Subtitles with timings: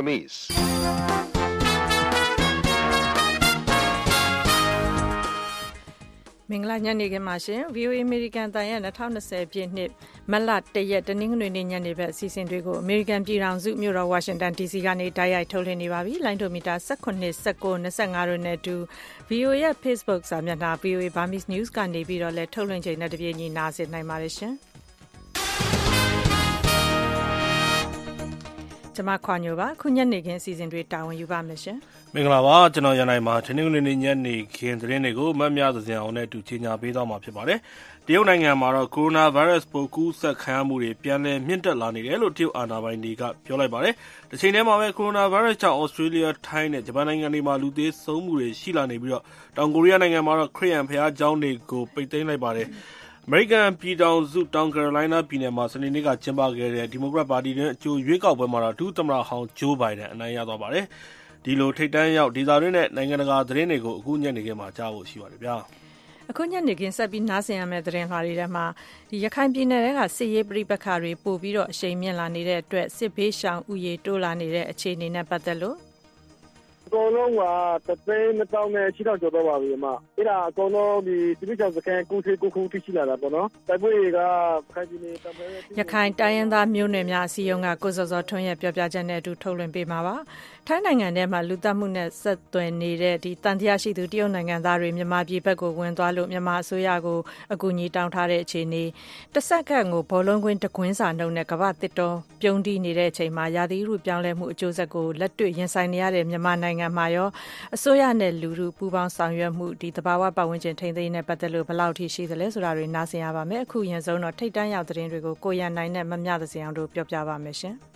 [0.00, 0.48] Burmese.
[6.50, 9.90] ။မင်္ဂလာညနေခင်းပါရှင် VOA American တန်ရဲ့2020ပြည့်နှစ်
[10.30, 18.76] မတ်လ1ရက်တနင်္ဂနွေနေ့ညနေဘက်အစီအစဉ်တွေကို American ပြည်ထောင်စုမြို့တော် Washington DC ကနေတိုက်ရိုက်ထုတ်လွှင့်နေပါပြီ။လိုင်းဒိုမီတာ19 19 25တို့နဲ့အတူ
[19.30, 24.54] VOA ရဲ့ Facebook စာမျက်နှာ VOA Burmese News ကနေပြီးတော့လည်းထုတ်လွှင့်ချိန်နဲ့တပြေးညီနားဆင်နိုင်ပါတယ်ရှင်။
[29.00, 31.76] ကျမခွာညိုပါခုညနေခင်းအစီအစဉ်တွေတာဝန်ယူပါမယ်ရှင်
[32.14, 37.58] မင်္ဂလာပါကျွန်တော်ရန်နိုင်ပါဒီနေ့နေ့ညနေခင်းသတင်းတွေကိုမတ်များသစံအောင်နဲ့အတူချေညာပေးသွားမှာဖြစ်ပါတယ်
[38.06, 43.94] တရုတ်နိုင်ငံမှာတော့ကိုရိုနာဗိုင်းရပ်စ်ပိုးကူးစက်ခံရမှုတွေပြန်လည်မြင့်တက်လာနေတယ်လို့တရုတ်အာဏာပိုင်တွေကပြောလိုက်ပါတယ်။
[44.30, 49.24] တစ်ချိန်တည်းမှာပဲကိုရိုနာဗိုင်းရပ်စ်ကြောင့်ဩစတြေးလျထိုင်းနဲ့ဂျပန်နိုင်ငံတွေမှာလူသေးဆုံးမှုတွေရှိလာနေပြီးတော့
[49.56, 52.68] တောင်ကိုရီးယားနိုင်ငံမှာတော့ခရစ်ယာန်ဘုရားကျောင်းတွေကိုပိတ်သိမ်းလိုက်ပါတယ်။
[53.26, 60.84] အမေရိကန်ပြည်ထောင်စု တောင်ကယ်ရိုလိုင်းနားပြည်နယ်မှာ စနေနေ့က ကျင်းပခဲ့တဲ့ ဒီမိုကရက်ပါတီတွင်း အကြိုရွေးကောက်ပွဲမှာတော့ ဒုသမ္မတဟောင်းဂျိုးဘိုင်ဒန်အနိုင်ရသွားပါတယ်။
[61.44, 65.56] ဒီလို ထိပ်တန်းရောက် ဒေသတွင်းနဲ့ နိုင်ငံတကာသတင်းတွေကို အခုညနေခင်းမှာ ကြားဖို့ရှိပါတယ်ဗျာ။
[66.30, 68.64] အခုညနေခင်း ဆက်ပြီးနားဆင်ရမယ့် သတင်းလွှာတွေထဲမှာ
[69.10, 75.89] ဒီရခိုင်ပြည်နယ်ကစစ်ရေးပြိပခါတွေ ပို့ပြီးတော့အရှိန်မြင့်လာနေတဲ့အတွက် စစ်ဘေးရှောင်ဥယေတိုးလာနေတဲ့ အခြေအနေနဲ့ ပတ်သက်လို့အ
[76.94, 77.42] ကုန်လုံးက
[77.88, 84.20] တသိန်းနှစ်သောင်းနဲ့ရှစ်ထောင်ကျော်တော့ပါပြီအမအဲ့ဒါအကုန်လုံးဒီတိပိချောင်စကန်ကုဆေးကုခုတိရှိလာတာပေါ့နော်တိုက်ပွဲတွေက
[84.72, 85.46] ခိုင်ပြည်နယ်တပွဲ
[85.78, 90.16] ရခိုင်တိုင်းရင်းသားမျိုးနွယ်များအစည်းအရုံးကကိုစောစောထွန်းရဲ့ပြောပြချက်နဲ့အတူထုတ်လွှင့်ပေးမှာပါ
[90.72, 97.18] ထိုင်းနိုင်ငံထဲမှာ လူသတ်မှုနဲ့ ဆက်သွယ်နေတဲ့ဒီတန်တရားရှိသူ တရုတ်နိုင်ငံသားတွေ မြန်မာပြည်ဘက်ကို ဝင်သွားလို့ မြန်မာအစိုးရကို
[97.52, 98.84] အကူအညီတောင်းထားတဲ့အခြေအနေ
[99.34, 107.28] တစ်စက္ကန့်ကို ဘောလုံးကွင်း တကွင်းစာနှုတ်နဲ့ ကမ္ဘာတစ်တော်ပြုံးတီးနေတဲ့အချိန်မှာ ရာသီဥတုပြောင်းလဲမှု အကျိုးဆက်ကို လက်တွေ့ရင်ဆိုင်နေရတဲ့ မြန်မာနိုင်ငံမှာရော
[107.74, 117.89] အစိုးရနဲ့ လူထု ပူးပေါင်းဆောင်ရွက်မှုဒီတဘာဝပတ်ဝန်းကျင် ထိန်းသိမ်းတဲ့ ပတ်သက်လို့ ဘယ်လောက်ထိ ရှိသလဲဆိုတာတွေ နားဆင်ရပါမယ် အခုရင်ဆုံးတော့ ထိတ်တန့်ရောက်သတင်းတွေကို ကိုရန်နိုင်နဲ့ မမြသစင်အောင်တို့ပြောပြပါမယ်ရှင်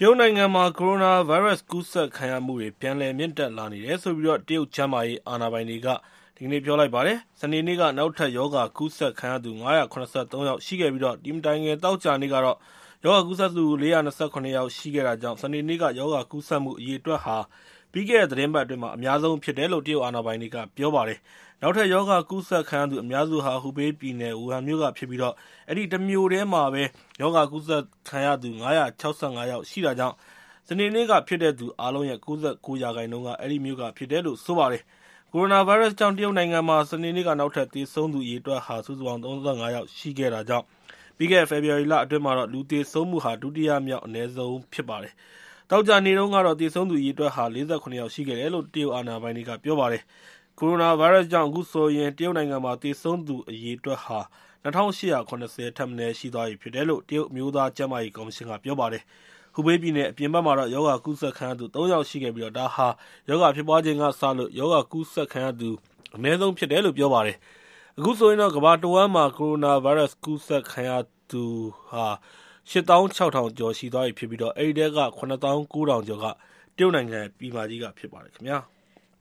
[0.00, 5.88] တရုတ်နိုင်ငံမှာ ကိုရိုနာဗိုင်းရပ်စ် ကူးစက်ခံရမှုတွေ ပြန်လည်မြင့်တက်လာနေတယ်ဆိုပြီးတော့တရုတ်ချမ်းမာရေးအာဏာပိုင်တွေက
[6.36, 12.56] ဒီကနေ့ ပြောလိုက်ပါတယ်။စနေနေ့က နောက်ထပ်ယောဂကူးစက်ခံရသူ983ယောက်ရှိခဲ့ပြီးတော့ဒီမတိုင်ငယ်တောက်ကြနေ့ကတော့
[13.04, 17.36] ရောဂါကူးစက်သူ429ယောက် ရှိခဲ့တာကြောင့် စနေနေ့က ရောဂါကူးစက်မှု အရေအတွက်ဟာ
[17.96, 21.18] ပြီးခဲ့တဲ့သတင်းပတ်အတွင်းမှာအများဆုံးဖြစ်တယ်လို့ တရုတ်အာဏာပိုင်တွေက ပြောပါတယ်။
[21.62, 25.34] နောက်ထပ် ရောဂါကူးစက်ခံရသူ အများစုဟာ ဟူဘေးပြည်နယ် ဝူဟန်မြို့ကဖြစ်ပြီးတော့
[25.68, 26.82] အဲဒီတမြို့ထဲမှာပဲ
[27.20, 30.16] ရောဂါကူးစက်ခံရသူ965ယောက်ရှိတာကြောင့်
[30.68, 34.82] စနေနေ့က ဖြစ်တဲ့သူအားလုံးရဲ့99ရာခိုင်နှုန်းက အဲဒီမြို့ကဖြစ်တယ်လို့ ဆိုပါတယ်။
[35.32, 40.64] ကိုရိုနာဗိုင်းရပ်စ်ကြောင့် တရုတ်နိုင်ငံမှာ စနေနေ့က နောက်ထပ် သေဆုံးသူ အရေအတွက်ဟာ စုစုပေါင်း35ယောက်ရှိခဲ့တာကြောင့်
[41.16, 45.14] ပြီးခဲ့တဲ့ ဖေဖော်ဝါရီလအတွင်းမှာတော့ လူသေဆုံးမှုဟာ ဒုတိယမြောက် အနည်းဆုံးဖြစ်ပါတယ်။
[45.70, 50.02] သောကြာနေ့တုန်းကတော့ သေဆုံးသူ အရေအတွက်ဟာ ၄၇ ယောက် ရှိခဲ့တယ်လို့ တရုတ်အာဏာပိုင်တွေက ပြောပါတယ်။
[50.58, 54.18] ကိုရိုနာဗိုင်းရပ်စ်ကြောင့် အခုဆိုရင် တရုတ်နိုင်ငံမှာ သေဆုံးသူ အရေအတွက်ဟာ
[54.64, 54.88] ၂၈
[55.18, 59.02] ၇၀ ထက်မနည်း ရှိသွားပြီဖြစ်တယ်လို့ တရုတ်အမျိုးသားကျန်းမာရေးကော်မရှင်က ပြောပါတယ်။
[59.54, 62.88] ဟူဘေးပြည်နယ် အပြင်ဘက်မှာတော့ ရောဂါကူးစက်ခံရသူ ၃ ယောက် ရှိခဲ့ပြီး ဒါဟာ
[63.28, 65.70] ရောဂါဖြစ်ပွားချိန်ကစလို့ ရောဂါကူးစက်ခံရသူ
[66.14, 67.36] အနည်းဆုံးဖြစ်တယ်လို့ ပြောပါတယ်။
[67.98, 70.92] အခုဆိုရင်တော့ ကမ္ဘာတဝန်းမှာ ကိုရိုနာဗိုင်းရပ်စ် ကူးစက်ခံရ
[71.30, 71.44] သူ
[71.88, 75.46] ဟာ၈ ၆,၀၀၀ကျော်ရှိသွားပြီဖြစ်ပြီးအဲဒီထဲက၇၉,၀
[75.80, 76.26] ၀၀ကျော်က
[76.76, 78.60] တရုတ်နိုင်ငံပြည်မကြီးကဖြစ်ပါတယ်ခင်ဗျာ။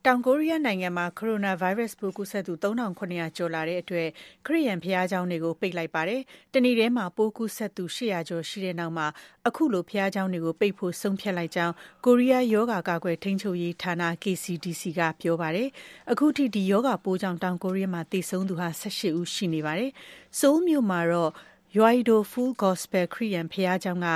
[0.06, 4.08] တောင်ကိုရီးယားနိုင်ငံမှာကိုရိုနာဗိုင်းရပ်စ်ပိုးကူးစက်သူ၃,၇၀၀ကျော်လာတဲ့အတွက်
[4.46, 6.22] ခရစ်ယာန်ဘုရားကျောင်းတွေကိုပိတ်လိုက်ပါတယ်။
[6.54, 9.08] တနေ့တည်းမှာပိုးကူးစက်သူ၈၀၀ကျော်ရှိတဲ့နောက်မှာ
[9.48, 11.74] အခုလိုဘုရားကျောင်းတွေကိုပိတ်ဖို့ဆုံးဖြတ်လိုက်ကြောင်း
[12.06, 15.70] ကိုရီးယားရောဂါကာကွယ်ထိန်းချုပ်ရေးဌာန KCDC ကပြောပါတယ်။
[16.12, 19.92] အခုထိဒီရောဂါပိုးကြောင့်တောင်ကိုရီးယားမှာသေဆုံးသူ၁၈ဦးရှိနေပါတယ်။
[20.40, 21.32] ဆိုးလ်မြို့မှာတော့
[21.78, 24.08] Yoido Full Gospel ခရစ်ယာန်ဘုရားကျောင်းက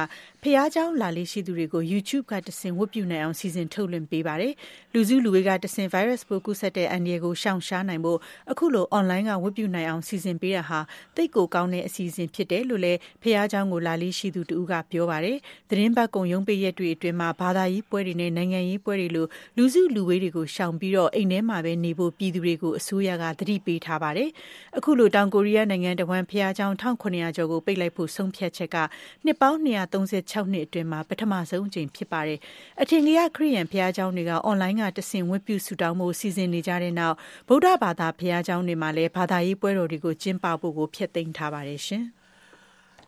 [0.43, 4.53] ဘုရားကျောင်းလာလေ့ရှိသူတွေကို YouTube ကတဆင့် ဝတ်ပြုနိုင်အောင် စီစဉ်ထုတ်လွှင့်ပေးပါတယ်။
[4.93, 8.19] လူစုလူဝေးကတဆင့် virus ပိုးကူးစက်တဲ့အန္တရာယ်ကို ရှောင်ရှားနိုင်ဖို့
[8.51, 10.79] အခုလို online ကဝတ်ပြုနိုင်အောင် စီစဉ်ပေးတာဟာ
[11.15, 15.37] သိပ်ကိုကောင်းတဲ့ အစီအစဉ်ဖြစ်တယ်လို့လည်း ဘုရားကျောင်းကို လာလေ့ရှိသူတဦးက ပြောပါတယ်။
[15.69, 19.27] သတင်းပတ်ကုန် ရုံးပိတ်ရက်တွေအတွင်းမှာဘာသာရေးပွဲတွေနဲ့ နိုင်ငံရေးပွဲတွေလို
[19.57, 24.29] လူစုလူဝေးတွေကို ရှောင်ပြီးတော့အိမ်ထဲမှာပဲနေဖို့ ပြည်သူတွေကို အစိုးရက သတိပေးထားပါတယ်။
[24.77, 28.77] အခုလို တောင်ကိုရီးယားနိုင်ငံတဝန်း ဘုရားကျောင်း1900ကျော်ကို ပိတ်လိုက်ဖို့ဆုံးဖြတ်ချက်က
[29.25, 32.39] နှစ်ပေါင်း236နှစ်အတွင်းမှာပထမဆုံးအကြိမ်ဖြစ်ပါတယ်။
[32.81, 37.15] အထင်ကရ ခရစ်ယာန်ဘုရားကျောင်းတွေက အွန်လိုင်းကတဆင့် ဝတ်ပြုဆုတောင်းဖို့ စီစဉ်နေကြတဲ့နောက်
[37.47, 42.05] ဗုဒ္ဓဘာသာ ဘုရားကျောင်းတွေမှာလည်း ဘာသာရေးပွဲတော်တွေကို ကျင်းပဖို့ကို ဖျက်သိမ်းထားပါတယ်ရှင်။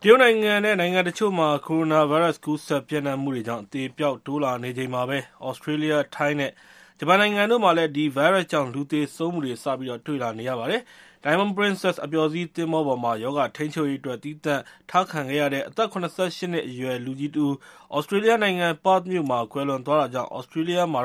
[0.01, 6.51] တရုတ်နိုင်ငံနဲ့ နိုင်ငံတချို့မှာ ကိုရိုနာဗိုင်းရပ်စ် ကူးစက်ပြန့်နှံ့မှုတွေကြောင့် အသေအပျောက် တိုးလာနေချိန်မှာပဲဩစတြေးလျ၊ထိုင်း နဲ့
[6.99, 10.81] ဂျပန်နိုင်ငံတို့မှာလည်း ဒီဗိုင်းရပ်စ်ကြောင့် လူသေဆုံးမှုတွေ စပြီး တွေ့လာနေရပါတယ်။
[11.25, 16.05] Diamond Princess အပျော်စီးသင်္ဘောပေါ်မှာ ရောဂါထိန်းချုပ်ရေးအတွက် သီးသန့်ထားခံခဲ့ရတဲ့ အသက် ၇၈
[16.51, 17.53] နှစ်အရွယ် လူကြီးတဦး
[17.93, 21.01] သြစတြေးလျနိုင်ငံ Perth မြို့မှာ ကွယ်လွန်သွားတာကြောင့် သြစတြေးလျမှာ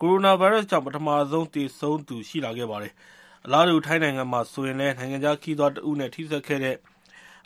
[0.00, 2.92] ကိုရိုနာဗိုင်းရပ်စ်ကြောင့် ပထမဆုံး သေဆုံးသူ ရှိလာခဲ့ပါတယ်။
[3.46, 6.76] အလားတူ ထိုင်းနိုင်ငံမှာဆိုရင်လည်း နိုင်ငံခြားခရီးသွားတဦးနဲ့ ထိစပ်ခဲ့တဲ့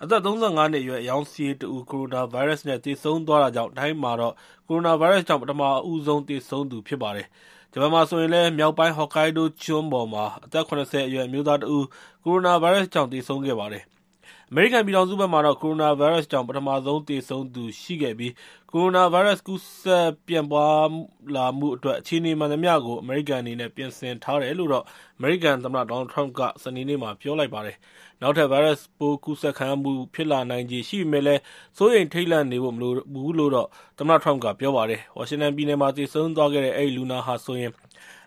[0.02, 4.34] အသက် ၃၅ နှစ်အရွယ် အရောင်းစာရေးတဦး ကိုရိုနာဗိုင်းရပ်စ်နဲ့ သေဆုံးသွားတာကြောင့် ထိုင်းမှာတော့
[4.68, 5.62] ကိုရိုနာဗိုင်းရပ်စ်ကြောင့် ပထမ
[6.06, 7.26] ဆုံး သေဆုံးသူ ဖြစ်ပါတယ်။
[7.74, 11.84] ဂျပန်မှာဆိုရင်လည်း မြောက်ပိုင်း Hokkaido ကျွန်းပေါ်မှာ အသက် ၇၀ အရွယ် အမျိုးသားတဦး
[12.24, 13.84] ကိုရိုနာဗိုင်းရပ်စ်ကြောင့် သေဆုံးခဲ့ပါတယ်။
[14.54, 18.32] အမေရိကန်ပြည်ထောင်စုဘက်မှာတော့ ကိုရိုနာဗိုင်းရပ်စ်ကြောင့် ပထမဆုံးသေဆုံးသူရှိခဲ့ပြီး
[18.72, 20.90] ကိုရိုနာဗိုင်းရပ်စ် ကူးစက်ပြန့်ပွား
[21.34, 24.70] လာမှုအတွက် အခြေအနေမှန်သမျှကို အမေရိကန်အနေနဲ့ ပြင်ဆင်ထားတယ်လို့
[25.18, 27.76] အမေရိကန်သမ္မတ Donald Trump က စနေနေ့မှာ ပြောလိုက်ပါတယ်။
[28.22, 31.40] နောက်ထပ် ဗိုင်းရပ်စ်ပိုးကူးစက်ခံရမှု ဖြစ်လာနိုင်ခြေရှိပေမယ့်လည်း
[31.78, 33.68] စိုးရိမ်ထိတ်လန့်နေဖို့ မလိုဘူးလို့တော့
[33.98, 37.72] သမ္မတ Trump က ပြောပါတယ်။ဝါရှင်တန်ပြည်နယ်မှာ သေဆုံးသွားတဲ့ အဲဒီလူနာဟာဆိုရင်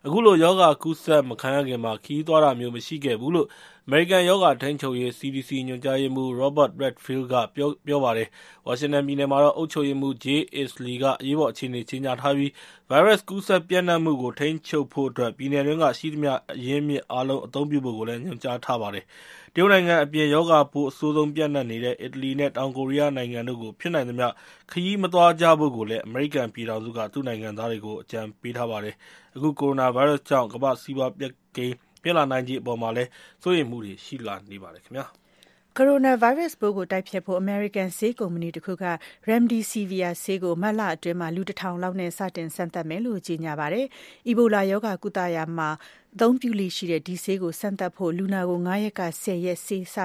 [0.07, 3.47] အခုလို ရောဂါကူးစက်မခံရခင်မှာ ခရီးသွားတာမျိုး မရှိခဲ့ဘူးလို့
[3.87, 8.27] အမေရိကန် ရောဂါထိန်းချုပ်ရေး CDC ညွှန်ကြားရေးမှူး Robert Redfield က ပြောပါတယ်။
[8.65, 12.51] ဝါရှင်တန်ပြည်နယ်မှာတော့ အုပ်ချုပ်ရေးမှူး Jay Inslee က အရေးပေါ်အခြေအနေ ကြေညာထားပြီး
[12.89, 19.05] ဗိုင်းရပ်စ်ကူးစက်ပျံ့နှံ့မှုကို ထိန်းချုပ်ဖို့အတွက် ပြည်နယ်တွင်းက ရှိသမျှ အရင်းအမြစ်အားလုံး အသုံးပြုဖို့လည်း ညွှန်ကြားထားပါတယ်။
[19.57, 24.27] တရုတ်နိုင်ငံအပြင် ရောဂါပိုး အဆိုးဆုံးပျံ့နှံ့နေတဲ့ အီတလီနဲ့ တောင်ကိုရီးယားနိုင်ငံတို့ကို ဖြစ်နိုင်သမျှ
[24.71, 28.95] ခရီးမသွားကြဖို့လည်း အမေရိကန်ပြည်ထောင်စုက သူ့နိုင်ငံသားတွေကို အကြံပေးထားပါတယ်။
[29.35, 33.09] အခု ကိုရိုနာဗိုင်းရပ်စ်ကြောင့် ကမ္ဘာ့စီးပွားရေးပျက်ကိန်း ဖြစ်လာနိုင်ခြေအပေါ်မှာလည်း
[33.43, 38.85] စိုးရိမ်မှုတွေ ရှိလာနေပါတယ်။ကိုရိုနာဗိုင်းရပ်စ်ပိုးကို တိုက်ဖျက်ဖို့ အမေရိကန်ဆေးကုမ္ပဏီတခုက
[39.27, 43.85] Remdesivir ဆေးကို မတ်လအတွင်းလူ ၁,၀၀၀ လောက်နဲ့ စတင်စမ်းသပ်မယ်လို့ ကြေညာပါတယ်။
[44.27, 45.69] အီဘိုလာရောဂါ ကုသရာမှာ
[46.17, 49.95] အသုံးပြုလေ့ရှိတဲ့ ဒီဆေးကို စမ်းသပ်ဖို့ လူနာကို ၅ ရက်က ၁၀ ရက်ဆေးစ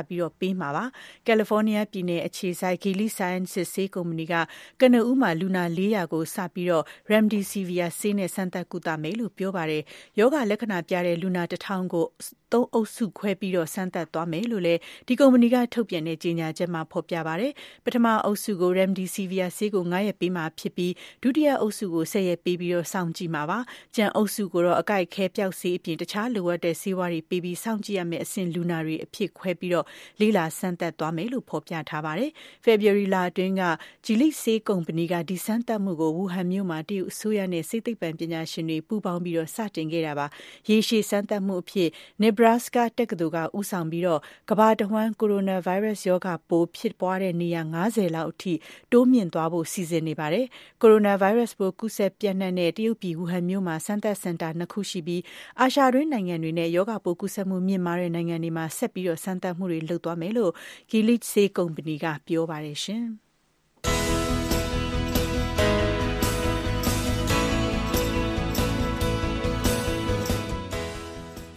[0.40, 0.88] ပေးမှာဖြစ်ပါတယ်။
[1.26, 4.34] ကယ်လီဖိုးနီးယားပြည်နယ် အခြေစိုက် Gilead Sciences ဆေးကုမ္ပဏီက
[4.80, 6.72] ကနဦးမှာ လူနာ ၄၀၀ ကို စပြီး
[7.10, 9.82] Remdesivir ဆေးနဲ့ စမ်းသပ်ကုသမယ်လို့ ပြောပါတယ်။
[10.18, 12.06] ရောဂါလက္ခဏာပြတဲ့ လူနာ ၁,၀၀၀ ကို
[12.52, 17.52] ၃ အုပ်စုခွဲပြီး စမ်းသပ်သွားမယ်လို့လည်း ဒီကုမ္ပဏီက ထုတ်ပြန်တဲ့ ကြေညာချက်မှာ ဖော်ပြပါတယ်။
[17.84, 20.92] ပထမအုပ်စုကို Remdesivir ဆေးကို ၅ ရက်ပေးမှာဖြစ်ပြီး
[21.22, 23.64] ဒုတိယအုပ်စုကို ၁၀ ရက်ပေးပြီး စောင့်ကြည့်မှာဖြစ်ပါတယ်။
[23.94, 29.72] ကျန်အုပ်စုကိုတော့ အကိုက်အခဲပျောက်ဆေးအပြင်တခြားလိုအပ်တဲ့ဆေးဝါးတွေပေးပြီးစောင့်ကြည့်ရမယ့်အဆင့်လူနာတွေအဖြစ်ခွဲပြီး
[30.20, 32.30] လေ့လာစမ်းသပ်သွားမယ်လို့ဖော်ပြထားပါတယ်။
[32.64, 33.64] ဖေဖော်ဝါရီလအတွင်းက
[34.06, 40.26] Gilead ဆေးကုမ္ပဏီကဒီစမ်းသပ်မှုကိုဝူဟန်မြို့မှာတရုတ်အစိုးရနဲ့ဆေးသိပ္ပံပညာရှင်တွေပူးပေါင်းပြီးစတင်ခဲ့တာပါ။
[40.68, 41.88] ရေရှည်စမ်းသပ်မှုအဖြစ်
[42.22, 44.04] Nebraska တက္ကသိုလ်ကဦးဆောင်ပြီး
[44.50, 48.52] ကမ္ဘာတဝန်းကိုရိုနာဗိုင်းရပ်စ်ရောဂါပိုးဖြစ်ပွားတဲ့နေရာ၅၀လောက်အထိ
[48.92, 50.46] တိုးမြှင့်သွားဖို့စီစဉ်နေပါတယ်။
[50.80, 55.22] ကိုရိုနာဗိုင်းရပ်စ်ပိုးကူးစက်ပျံ့နှံ့တဲ့တရုတ်ပြည်ဝူဟန်မြို့မှာစမ်းသပ်စင်တာ၂ခုရှိပြီး
[55.60, 60.52] အာရှတွင်းနိုင်ငံတွေနဲ့ ရောဂါပိုးကူးစက်မှုမြင့်မားတဲ့ နိုင်ငံတွေမှာ ဆက်ပြီး စမ်းသပ်မှုတွေ လုပ်သွားမယ်လို့
[60.90, 62.78] Gilead ဆေးကုမ္ပဏီက ပြောပါတယ်။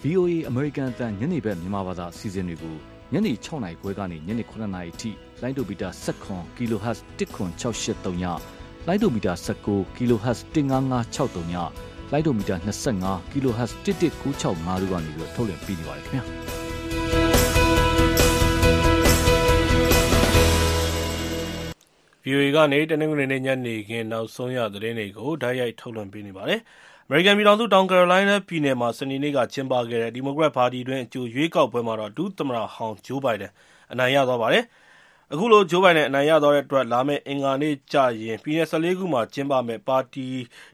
[0.04, 2.76] VOA အမေရိကန်အသံ ညနေဘက် မြန်မာဘာသာအစီအစဉ်တွေကို
[3.14, 8.26] ညနေ၆နာရီခွဲကနေ ညနေ၇နာရီအထိ လိုင်းဒိုမီတာ ၁၇ kHz ၁၇၆၈၃ည၊
[8.88, 11.56] လိုင်းဒိုမီတာ ၁၉ kHz ၁၅၅၆၃ည၊
[12.14, 16.24] လိုင်းဒိုမီတာ၂၅ kHz ၁၁၉၆၅တို့ကနေထုတ်လွှင့်ပေးနေပါတယ်ခင်ဗျာ။
[22.24, 26.60] VOA ကနေတနင်္ဂနွေနေ့ညနေခင်းနောက်ဆုံးရသတင်းတွေကိုတိုက်ရိုက်ထုတ်လွှင့်ပေးနေပါတယ်။
[27.08, 33.52] အမေရိကန်ပြည်ထောင်စုတောင်ကယ်ရိုလိုင်းနားပြည်နယ်မှာစနေနေ့ကကျင်းပခဲ့တဲ့ ဒီမိုကရက်ပါတီတွင်း အကြိုရွေးကောက်ပွဲမှာတော့ ဒုသမ္မတဟောင်း Joe Biden
[33.92, 34.64] အနိုင်ရသွားပါတယ်။
[35.36, 40.28] အခုလို Joe Biden အနိုင်ရသွားတဲ့အတွက် လာမယ့် အင်္ဂါနေ့ကျရင် ပြည်နယ် ၁၄ ခုမှာ ကျင်းပမယ့် ပါတီ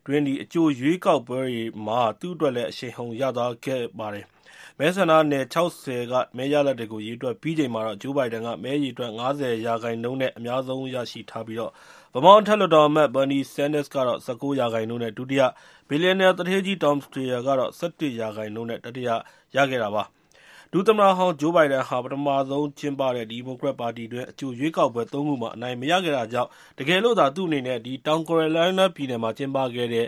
[0.05, 4.25] တွင်း အကြိုရွေးကောက်ပွဲတွေမှာ သူ့အတွက်လည်း အရှိန်အဟုန် ရသွားခဲ့ပါတယ်။
[4.77, 11.61] မဲဆန္ဒနယ် ၆၀ က မဲရလဒ်တွေကို ရေတွက်ပြီးချိန်မှာတော့ Joe Biden က မဲအရေအတွက် ၅၀ ရာခိုင်နှုန်းနဲ့ အများဆုံးရရှိထားပြီး
[12.13, 15.41] Vermont အထက်လွှတ်တော်အမတ် Bernie Sanders ကတော့ ၁၉ ရာခိုင်နှုန်းနဲ့ ဒုတိယ၊
[15.89, 19.09] ဘီလျံနာသူဌေးကြီး Tom Steyer ကတော့ ၁၁ ရာခိုင်နှုန်းနဲ့ တတိယ
[19.55, 20.05] ရခဲ့တာပါ။
[20.73, 30.05] ဒုသမ္မတဟောင်း Joe Biden ဟာ ပထမဆုံးကျင်းပတဲ့ ဒီမိုကရက်ပါတီတွင်း အကြိုရွေးကောက်ပွဲ ၃ ခုမှာ အနိုင်မရခဲ့တာကြောင့် တကယ်လို့သာ သူ့အနေနဲ့ တောင်ကယ်ရိုလိုင်းနားပြည်နယ်မှာ ကျင်းပခဲ့တဲ့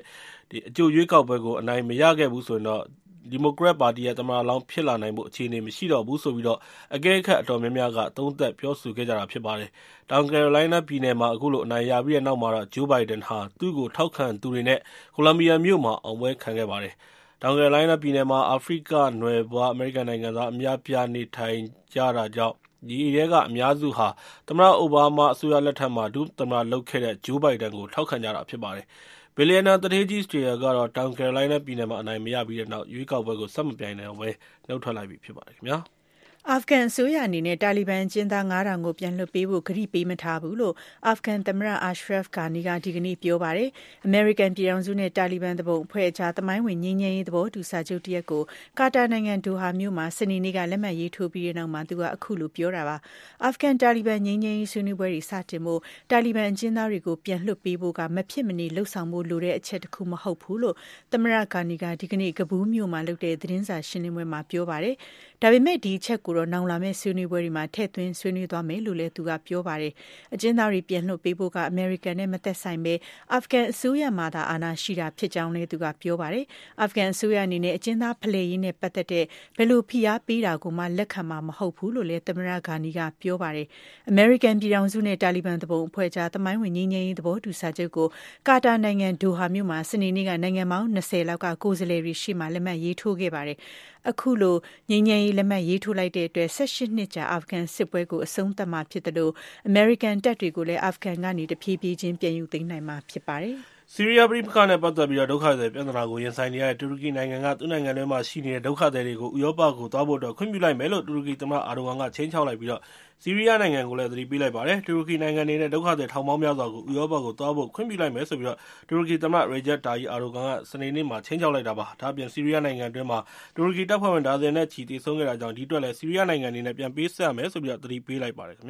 [0.70, 2.84] အကြိုရွေးကောက်ပွဲကို အနိုင်မရခဲ့ဘူးဆိုရင်တော့
[3.32, 6.60] ဒီမိုကရက်ပါတီရဲ့ သမ္မတလောင်း ဖြစ်လာနိုင်ဖို့ အခြေအနေ မရှိတော့ဘူးလို့
[6.96, 9.70] အကဲခတ် အတော်များများက သုံးသပ်ပြောဆိုခဲ့ကြတာ ဖြစ်ပါတယ်။
[10.10, 14.80] တောင်ကယ်ရိုလိုင်းနားပြည်နယ်မှာ အခုလို အနိုင်ရပြီးတဲ့နောက်မှာတော့ Joe Biden ဟာ သူ့ကို ထောက်ခံသူတွေနဲ့
[15.16, 16.94] ကိုလံဘီယာမြို့မှာ အောင်ပွဲခံခဲ့ပါတယ်။
[17.44, 21.60] တောင်ကယ်ရိုလိုင်းနားပြည်နယ်မှာ အာဖရိကနွယ်ဖွား အမေရိကန်နိုင်ငံသား အများအပြား နေထိုင်
[21.94, 22.56] ကြတာကြောင့်
[22.86, 24.08] အဲဒီထဲက အများစုဟာ
[24.48, 28.86] သမ္မတ အိုဘားမား အစိုးရလက်ထက်မှာ ဒုသမ္မတလုပ်ခဲ့တဲ့ Joe Biden ကို ထောက်ခံကြတာဖြစ်ပါတယ်။
[29.36, 34.30] ဘီလျံနာသူဌေးကြီး Steyer ကတော့ တောင်ကယ်ရိုလိုင်းနားပြည်နယ်မှာ အနိုင်မရပြီးတဲ့နောက် ရွေးကောက်ပွဲကို ဆက်မပြိုင်တော့ဘဲ
[34.68, 35.58] နုတ်ထွက်လိုက်ပြီ ဖြစ်ပါတယ်။
[36.50, 40.76] အာဖဂန်အစိုးရအနေနဲ့ တာလီဘန်အကျဉ်းသား ၅,၀၀၀ ကို ပြန်လွှတ်ပေးဖို့ ကတိပေးမထားဘူးလို့
[41.08, 43.70] အာဖဂန်သမ္မတ Ashraf Ghani က ဒီကနေ့ ပြောပါတယ်။
[44.06, 48.44] အမေရိကန်ပြည်ထောင်စုနဲ့ တာလီဘန်သူပုန်အဖွဲ့ကြား သမိုင်းဝင် ငြိမ်းချမ်းရေး သဘောတူစာချုပ်တရပ်ကို
[48.80, 52.98] ကာတာနိုင်ငံ ဒိုဟာမြို့မှာ စနေနေ့က လက်မှတ်ရေးထိုးပြီးတဲ့နောက်မှာ သူက အခုလို ပြောတာပါ။
[53.44, 55.82] အာဖဂန်တာလီဘန် ငြိမ်းချမ်းရေးဆွေးနွေးပွဲတွေ စတင်ဖို့
[56.12, 60.76] တာလီဘန်အကျဉ်းသားတွေကို ပြန်လွှတ်ပေးဖို့က မဖြစ်မနေ လုပ်ဆောင်ဖို့လိုတဲ့ အချက်တခု မဟုတ်ဘူးလို့
[61.12, 64.96] သမ္မတ Ghani က ဒီကနေ့ကဘူးလ်မြို့မှာလုပ်တဲ့ သတင်းစာရှင်းလင်းပွဲမှာ ပြောပါတယ်။
[65.44, 69.94] ဒါပေမဲ့ ဒီအချက်ကိုတော့ နောင်လာမယ့် ဆွေးနွေးပွဲတွေမှာ ထည့်သွင်းဆွေးနွေးသွားမယ်လို့လည်း သူက ပြောပါတယ်။
[70.34, 72.94] အကျဉ်းသားတွေ ပြန်လွှတ်ပေးဖို့က အမေရိကန်နဲ့ မသက်ဆိုင်ပဲ
[73.34, 76.46] အာဖဂန်အစိုးရမှသာ အာဏာရှိတာဖြစ်ကြောင်းလည်း သူက ပြောပါတယ်။
[76.82, 79.26] အာဖဂန်အစိုးရအနေနဲ့ အကျဉ်းသားဖလှယ်ရေးနဲ့ ပတ်သက်တဲ့
[79.58, 83.68] ဘယ်လိုဖိအားပေးတာကိုမှ လက်ခံမှာ မဟုတ်ဘူးလို့လည်း သမ္မတဂါနီကပြောပါတယ်။
[84.10, 88.08] အမေရိကန်ပြည်ထောင်စုနဲ့ တာလီဘန်သူပုန်အဖွဲ့ကြား သမိုင်းဝင် ငြိမ်းချမ်းရေး သဘောတူစာချုပ်ကို
[88.48, 93.58] ကာတာနိုင်ငံ ဒိုဟာမြို့မှာ စနေနေ့က နိုင်ငံပေါင်း20လောက်က ကိုယ်စားလှယ်တွေရှေ့မှာ လက်မှတ်ရေးထိုးခဲ့ပါတယ်။
[94.10, 94.56] အခုလို
[94.90, 99.34] ငြိမ်းချမ်းရေးလက်မှတ်ရေးထိုးလိုက်တဲ့အတွက်18နှစ်ကြာအာဖဂန်စစ်ပွဲကိုအဆုံးသတ်မှာဖြစ်တယ်လို့
[99.68, 103.58] အမေရိကန်တပ်တွေကိုလည်းအာဖဂန်ကနေတဖြည်းဖြည်းချင်းပြန်ယူသိမ်းနိုင်မှာဖြစ်ပါတယ်။
[103.96, 112.80] ဆီးရီးယားပဋိပက္ခနဲ့ပတ်သက်ပြီး ဒုက္ခသည်ပြဿနာကို ရင်ဆိုင်နေရတဲ့ တူရကီနိုင်ငံက သူ့နိုင်ငံထဲမှာရှိနေတဲ့ ဒုက္ခသည်တွေကို ဥရောပကိုသွားဖို့အတွက် ခွင့်ပြုလိုက်မယ်လို့ တူရကီသမ္မတ Erdogan ကခြိမ်းခြောက်လိုက်ပြီး
[113.24, 118.58] ဆီးရီးယားနိုင်ငံကိုလည်း သတိပေးလိုက်ပါတယ်။တူရကီနိုင်ငံအနေနဲ့ ဒုက္ခသည်ထောင်ပေါင်းများစွာကို ဥရောပကိုသွားဖို့ ခွင့်ပြုလိုက်မယ်လို့
[118.90, 123.20] တူရကီသမ္မတ Recep Tayyip Erdogan က စနေနေ့မှာ ခြိမ်းခြောက်လိုက်တာပါ။ဒါ့အပြင် ဆီးရီးယားနိုင်ငံအတွင်းမှာ
[123.56, 128.58] တူရကီတပ်ဖွဲ့ဝင် ဒါဇင်နဲ့ချီ သေဆုံးခဲ့တာကြောင့် ဒီအတွက်လည်း ဆီးရီးယားနိုင်ငံအနေနဲ့ ပြန်ပေးဆပ်ရမယ်လို့ သတိပေးလိုက်ပါတယ်။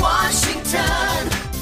[0.00, 1.53] Voice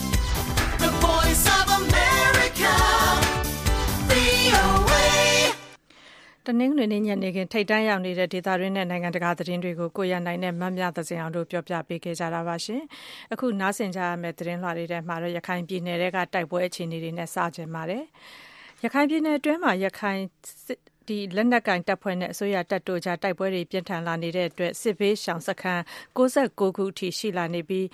[6.47, 12.83] တနင်္ဂနွေနေ့ညနေခင်း ထိပ်တန်းရောက်နေတဲ့ ဒေသတွင်းနဲ့ နိုင်ငံတကာ သတင်းတွေကို ကိုရနိုင်နဲ့ မမြသဇင်အောင်တို့ပြောပြပေးခဲ့ကြတာပါရှင်။
[13.33, 18.03] အခု နားဆင်ကြရမယ့် သတင်းလွှာတွေထဲမှာတော့ ရခိုင်ပြည်နယ်ကတိုက်ပွဲအခြေအနေတွေနဲ့စကြင်ပါတယ်။
[18.85, 20.21] ရခိုင်ပြည်နယ်အတွင်းမှာ ရခိုင်
[21.09, 25.83] ဒီလက်နက်ကင်တပ်ဖွဲ့နဲ့ အစိုးရတပ်တို့ကြား တိုက်ပွဲတွေ ပြင်းထန်လာနေတဲ့အတွက် စစ်ဘေးရှောင်စခန်း
[26.17, 27.87] 69ခုအထိ ရှိလာနေပြီး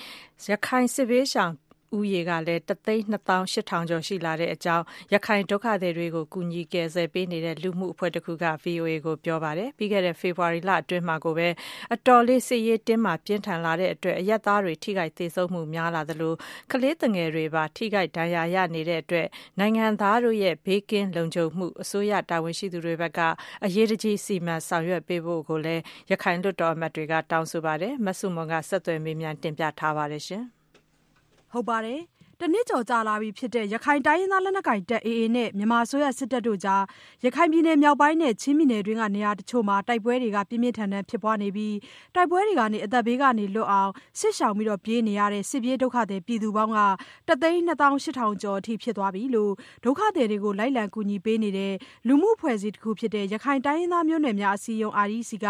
[0.50, 1.52] ရခိုင်စစ်ဘေးရှောင်
[1.97, 11.49] ဦးရေကလည်း၁သိန်း၂သောင်း၈ထောင်ကျော်ရှိလာတဲ့အကြောင်း ရခိုင်ဒုက္ခသည်တွေကို ကူညီကယ်ဆယ်ပေးနေတဲ့ လူမှုအဖွဲ့တခုက VOA ကို ပြောပါတယ်။ပြီးခဲ့တဲ့ ဖေဖော်ဝါရီလအတွင်းမှာကိုပဲ
[11.95, 16.35] အတော်လေး စစ်ရေးတင်းမာပြင်းထန်လာတဲ့အတွက် အရပ်သားတွေ ထိခိုက်သေဆုံးမှုများလာသလို
[16.73, 19.26] ကလေးသူငယ်တွေပါ ထိခိုက်ဒဏ်ရာရနေတဲ့အတွက်
[19.59, 23.21] နိုင်ငံသားတို့ရဲ့ ဘေးကင်းလုံခြုံမှု အစိုးရတာဝန်ရှိသူတွေဘက်က
[23.64, 30.25] အရေးတကြီး စီမံဆောင်ရွက်ပေးဖို့ကိုလည်း ရခိုင်လွှတ်တော်အမတ်တွေက တောင်းဆိုပါတယ်။မဆုမွန်ကဆက်သွယ်မေးမြန်း တင်ပြထားပါတယ်။
[31.52, 32.00] ဟုတ်ပါတယ်။
[32.42, 36.83] တနှစ်ကျော်ကြာလာပြီဖြစ်တဲ့ ရခိုင်တိုင်းရင်းသားလက်နက်ကိုင်တပ် AA နဲ့ မြန်မာအစိုးရစစ်တပ်တို့ကြား
[37.25, 41.75] ရခိုင်ပြည်နယ်မြောက်ပိုင်းနဲ့ ချင်းပြည်နယ်တွင်းက နေရာတချို့မှာ တိုက်ပွဲတွေ ပြင်းပြင်းထန်ထန်ဖြစ်ပွားနေပြီး
[42.14, 46.80] တိုက်ပွဲတွေကနေ အသက်ဘေးကနေလွတ်အောင် စစ်ရှောင်ပြေးနေရတဲ့ စစ်ပြေးဒုက္ခသည်ပြည်သူပေါင်းက
[47.28, 49.52] ၁သိန်း၂သောင်း၈ထောင်ကျော်အထိ ဖြစ်သွားပြီလို့
[49.85, 51.75] ဒုက္ခသည်တွေကို လိုက်လံကူညီပေးနေတဲ့
[52.09, 55.47] လူမှုအဖွဲ့အစည်းတခုဖြစ်တဲ့ ရခိုင်တိုင်းရင်းသားမျိုးနွယ်များ အစည်းအရုံး REC က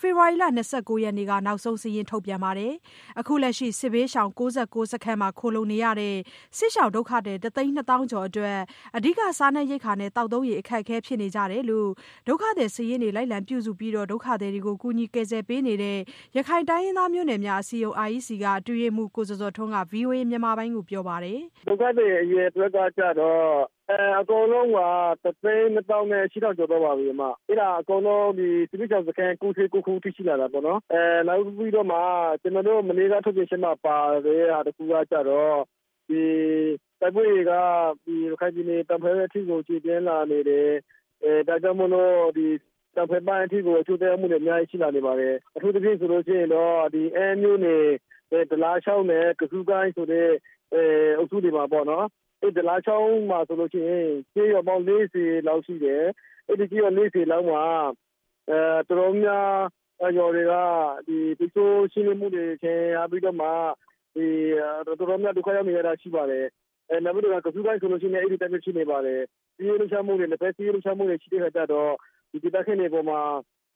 [0.00, 2.72] ဖေဖော်ဝါရီလ ၂၉ ရက်နေ့က နောက်ဆုံးစာရင်း ထုတ်ပြန်ပါတယ်။
[3.20, 4.40] အခုလက်ရှိ စစ်ဘေးရှောင် ၉
[4.72, 6.14] ၉ စခန်းမှာ ခိုလှုံနေရတဲ့
[6.58, 8.58] စစ်ရှောင်ဒုက္ခသည်တသိန်းနှစ်သောင်းကျော်အတွက်
[8.96, 11.88] အဓိကစားနပ်ရိက္ခာနဲ့သောက်သုံးရေအခက်အခဲဖြစ်နေကြတယ်လို့
[12.28, 15.98] ဒုက္ခသည်စာရင်းတွေလိုက်လံပြုစုပြီးဒုက္ခသည်တွေကိုကူညီကယ်ဆယ်ပေးနေတဲ့
[16.36, 23.78] ရခိုင်တိုင်းရင်းသားမျိုးနွယ်များအစည်းအရုံး REC ကအတွင်းရေးမှူးကိုဇော်ဇော်ထွန်းက VOA မြန်မာပိုင်းကိုပြောပါတယ်။ဒုက္ခသည်အရေအတွက်ကကျတော့
[24.20, 24.78] အကုန်လုံးက
[25.24, 31.98] တသိန်းနှစ်သောင်းနဲ့ရှစ်ထောင်ကျော်တော့ပါပြီအမ။အဲ့ဒါအကုန်လုံးဒီစစ်ဘေးရှောင်စခန်း၉၉ခုအထိရှိလာတာပေါ့နော်။အဲနောက်ပြီးတော့မှ
[32.42, 35.58] ကျွန်တော်တို့မနေ့ကထုတ်ပြန်ချက်မှာပါတဲ့ဟာတခုကကျတော့
[36.08, 36.22] ဒီ
[37.00, 37.52] တိုက်ပွဲတွေက
[38.04, 40.68] ဒီရခိုင်ပြည်နယ်တံဖဲအထိကိုခြေပြင်းလာနေတယ်
[41.22, 42.46] အဲဒါကြောင့်မလို့ဒီ
[42.96, 47.76] တံဖဲပိုင်းအထိကိုအကျိုးသက်ရောက်မှုတွေအများကြီးရှိလာနေပါတယ်အထူးသဖြင့်ဆိုလို့ရှိရင်တော့ဒီအဲမျိုးနေ
[48.50, 50.30] ဒလားချောင်းနဲ့ကစုကိုင်းဆိုတဲ့
[50.74, 50.82] အဲ
[51.18, 52.06] အုပ်စုတွေမှာပေါ့နော်
[52.42, 56.04] အဲ့ဒလားချောင်းမှာဆိုလို့ရှိရင်ကျေးရွာပေါင်း40လောက်ရှိတယ်
[56.46, 57.62] အဲ့ဒီကျေးရွာ40လောက်မှာ
[58.50, 60.54] အဲတော်တော်များရွာတွေက
[61.06, 63.54] ဒီတချို့ရှင်းလင်းမှုတွေခင်ရပြီးတော့မှဒီ
[64.86, 66.44] တော်တော်များဒုက္ခရောက်နေရတာရှိပါတယ်
[66.90, 69.20] အဲနောက်ပြီးတော့ကစုကိုင်းဆိုလို့ရှိရင်အဲ့ဒီတိုင်းရှိနေပါတယ်
[69.56, 71.92] စီးရဲလှချမှုတွေလက်ဖက်စီးရဲလှချမှုတွေရှိတဲ့ခါကျတော့
[72.30, 73.20] ဒီဒေသခံတွေပေါ်မှာ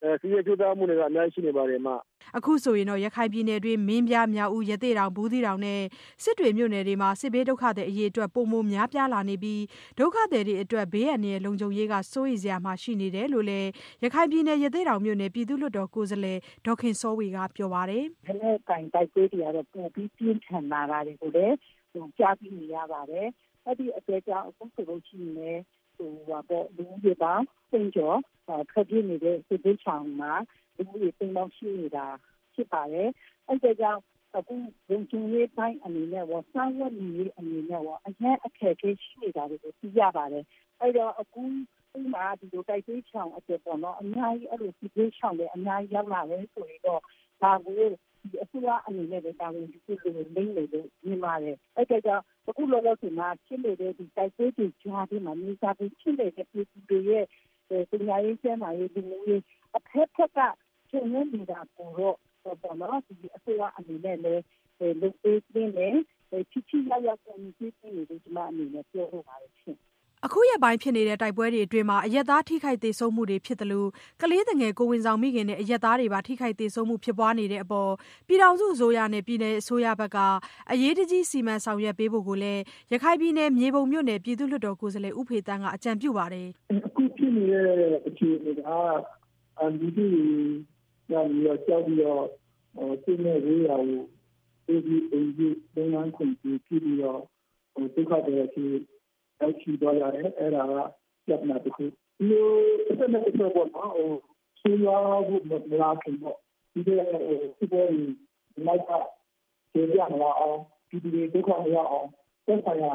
[0.03, 1.89] အဲစီးရဲကျိုးသားမှုတွေကအများကြီးရှိနေပါတယ်အမ
[2.37, 5.81] အခုဆိုရင်တော့ရခိုင်ပြည်နယ်တွင်းမင်းပြားမြောက်ဦးရသေ့တောင်ဘူးသီးတောင်နဲ့
[6.23, 9.63] စစ်တွေမြို့နယ်တွေမှာစစ်ဘေးဒုက္ခသည်အရေးအတွက်ပုံမများပြားလာနေပြီး
[9.99, 13.69] ဒုက္ခသည်တွေအတွက်ဘေးအန္တရာယ်လုံခြုံရေးကစိုးရိမ်စရာမှရှိနေတယ်လို့လည်း
[14.05, 21.55] ရခိုင်ပြည်နယ်ရသေ့တောင်မြို့နယ်ပြည်သူ့လွှတ်တော်ကိုယ်စားလှယ်ဒေါခင်စောဝေကပြောပါတယ်။ခနဲ့ကင်တိုက်ပွဲတွေကတော့ပိုပြီးပြင်းထန်လာတာတွေကိုလည်း
[22.19, 23.27] ကြားပြီးနေရပါတယ်။
[23.67, 25.63] အဲ့ဒီအတွက်ကြောင့်အခုဆိုလို့ရှိရင်လည်း
[25.97, 27.35] ဟိုပါပေါ့လူတွေပါ
[27.71, 28.19] စင်ကျော်
[28.71, 30.33] ထွက်ပြေးနေတဲ့စစ်ဘေးချောင်မှာ
[30.77, 32.07] လူတွေစင်ပေါင်းရှိနေတာ
[32.55, 33.09] ဖြစ်ပါတယ်။
[33.49, 34.01] အဲ့ဒါကြောင့်
[34.37, 34.55] အခု
[34.91, 40.45] လုံခြုံရေးပိုင်းအနေနဲ့ဝဆောင်းဝတ်ရေးအနေနဲ့ဝအရင်အခက်အခဲရှိနေတာတွေကိုသိရပါတယ်။
[40.81, 41.43] အဲ့တော့အခု
[42.01, 47.01] ဥမာဒီလိုတိုက်သွေးချောင်အတွက်ပေါ့နော်အများကြီးအဲ့လိုဒီသွေးချောင်တွေအများကြီးရောက်လာတယ်ဆိုရင်တော့
[47.43, 47.87] ဒါကိုဒီ
[48.43, 57.25] အစိုးရအနေနဲ့လည်းတာဝန်ယူဖို့လိုလိမ့်မယ်လို့ မြင်ပါတယ်။အဲ့ဒါကြောင့် အခုလောလောဆယ်မှာ ဖြစ်နေတဲ့ဒီတိုက်ပွဲတွေကြားထဲမှာ မြေစာပင်ဖြစ်နေတဲ့ ပြည်သူတွေရဲ့
[57.91, 59.43] ပညာရေး ကျန်းမာရေး လူမှုရေး
[59.77, 60.39] အဖက်ဖက်က
[60.91, 62.17] ချိန်ရနေတာကိုတော့
[62.63, 64.43] ပေါ့နော်ဒီအစိုးရအနေနဲ့လည်း
[65.01, 65.89] လုပ်ပေးနေ
[66.31, 69.79] တယ်ချစ်ချစ်ရောက်ရောက်ကိုမြည်ပေးနေတယ်ဒီမှာအနေနဲ့ ပြောလို့ပါတယ်ရှင်
[70.27, 73.85] အခုရက်ပိုင်းဖြစ်နေတဲ့ တိုက်ပွဲတွေအတွင်း အရပ်သားထိခိုက်သေဆုံးမှုတွေဖြစ်သလို
[74.21, 77.91] ကလေးသူငယ် ကိုယ်ဝန်ဆောင်မိခင်နဲ့ အရပ်သားတွေပါ ထိခိုက်သေဆုံးမှု ဖြစ်ပွားနေတဲ့အပေါ်
[78.27, 80.19] ပြည်ထောင်စုအစိုးရနဲ့ ပြည်နယ်အစိုးရဘက်က
[80.71, 82.63] အရေးတကြီး စီမံဆောင်ရွက်ပေးဖို့လည်း
[82.93, 86.49] ရခိုင်ပြည်နယ် မြေပုံမြို့နယ် ပြည်သူ့လွှတ်တော်ကိုယ်စားလှယ် ဦးဖေသန်းက အကြံပြုပါတယ်။
[86.87, 87.67] “အခုဖြစ်နေတဲ့
[88.09, 88.59] အခြေအနေက
[89.79, 90.25] လူထုတွေ
[91.09, 91.29] ကြောက်
[91.87, 92.25] ပြီးတော့
[93.03, 94.01] စစ်နဲ့ဝေးရာကို
[94.67, 97.21] ပြေးပြီးအိမ်ပြေးလုပ်ငန်းခွင်ပြေးဖြစ်ပြီးတော့
[97.75, 98.73] ဒုက္ခသည်အဖြစ်
[99.43, 100.73] ရောက်ရှိသွားရတယ်။အဲဒါက
[101.27, 101.85] ပြဿနာတခု။
[102.19, 102.49] ဒီလို
[102.87, 103.93] တဖက်နဲ့တဖက်ပေါ့နော်
[104.61, 106.39] ဆိုးရွားဖို့မလာခင်ပေါ့
[106.73, 107.23] ပြီးခဲ့တဲ့
[107.57, 108.05] စစ်ပွဲတွေ
[108.67, 108.91] နောက်က
[109.73, 110.59] ကျေပြမလာအောင်
[110.89, 112.09] ပြည်သူတွေဒုက္ခမရောက်အောင်
[112.47, 112.93] သက်ဆိုင်ရာ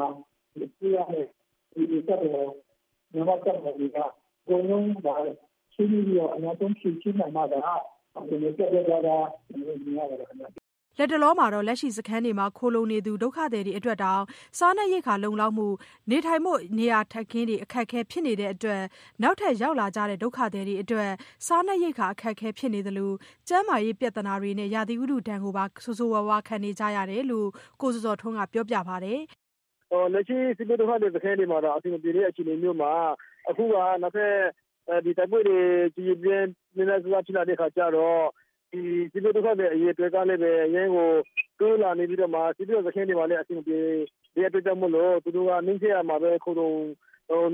[0.54, 1.25] အစိုးရနဲ့
[1.74, 2.51] ဒီတပ်တော်
[3.13, 4.06] မြန်မာတပ်တော်တွေကအ
[4.48, 5.16] ကုန်လုံးပါ
[5.74, 7.62] ဆွေးနွေးပြီးတော့အများဆုံးဖြေရှင်းနိုင်မှသာ
[8.30, 10.67] ဒီလိုပြတ်ပြတ်သားသားမြင်ရပါတယ်ခင်ဗျ
[11.00, 14.24] လတ်တလောမှာလက်ရှိစခန်းတွေမှာ ခိုလှုံနေသူ ဒုက္ခသည်တွေအတွက်တောင်
[14.58, 15.68] စားနပ်ရိက္ခာလုံလောက်မှု၊
[16.10, 18.82] နေထိုင်ဖို့ နေရာထိုင်ခင်းတွေအခက်အခဲဖြစ်နေတဲ့အတွက်
[19.24, 21.12] နောက်ထပ်ရောက်လာကြတဲ့ ဒုက္ခသည်တွေအတွက်
[21.48, 23.12] စားနပ်ရိက္ခာ အခက်အခဲဖြစ်နေသလို
[23.48, 27.48] ကျန်းမာရေးပြဿနာတွေနဲ့ ရာသီဥတုဒဏ်ကိုပါ ဆိုးဆိုးဝါးဝါးခံနေကြရတယ်လို့
[27.82, 29.20] ကိုဇော်ဇော်ထွန်းက ပြောပြပါတယ်။
[30.13, 32.92] “လက်ရှိ စစ်ဘေးဒုက္ခသည်စခန်းတွေမှာတော့အဆင်မပြေတဲ့ အခြေအနေမျိုးမှာ
[33.50, 34.34] အခုက နောက်ထပ်
[35.06, 35.60] တိုက်ပွဲတွေ
[35.96, 38.24] ကျယ်ကျယ်ပြန့်ပြန့် များများစားစားဖြစ်လာတဲ့အခါကျတော့
[38.72, 38.82] ဒီ
[39.12, 41.10] စစ်ဘေးဒုက္ခသည်အရေအတွက်ကလည်းပဲအရမ်းကို
[41.60, 43.80] တိုးလာနေပြီးတော့မှစစ်ဘေးဒုက္ခသည်စခန်းတွေမှာလည်းအဆင်မပြေ
[44.36, 46.72] တဲ့အတွက်ကြောင့်မို့လို့သူတို့ကနီးစပ်ရာမှာပဲခိုလှုံ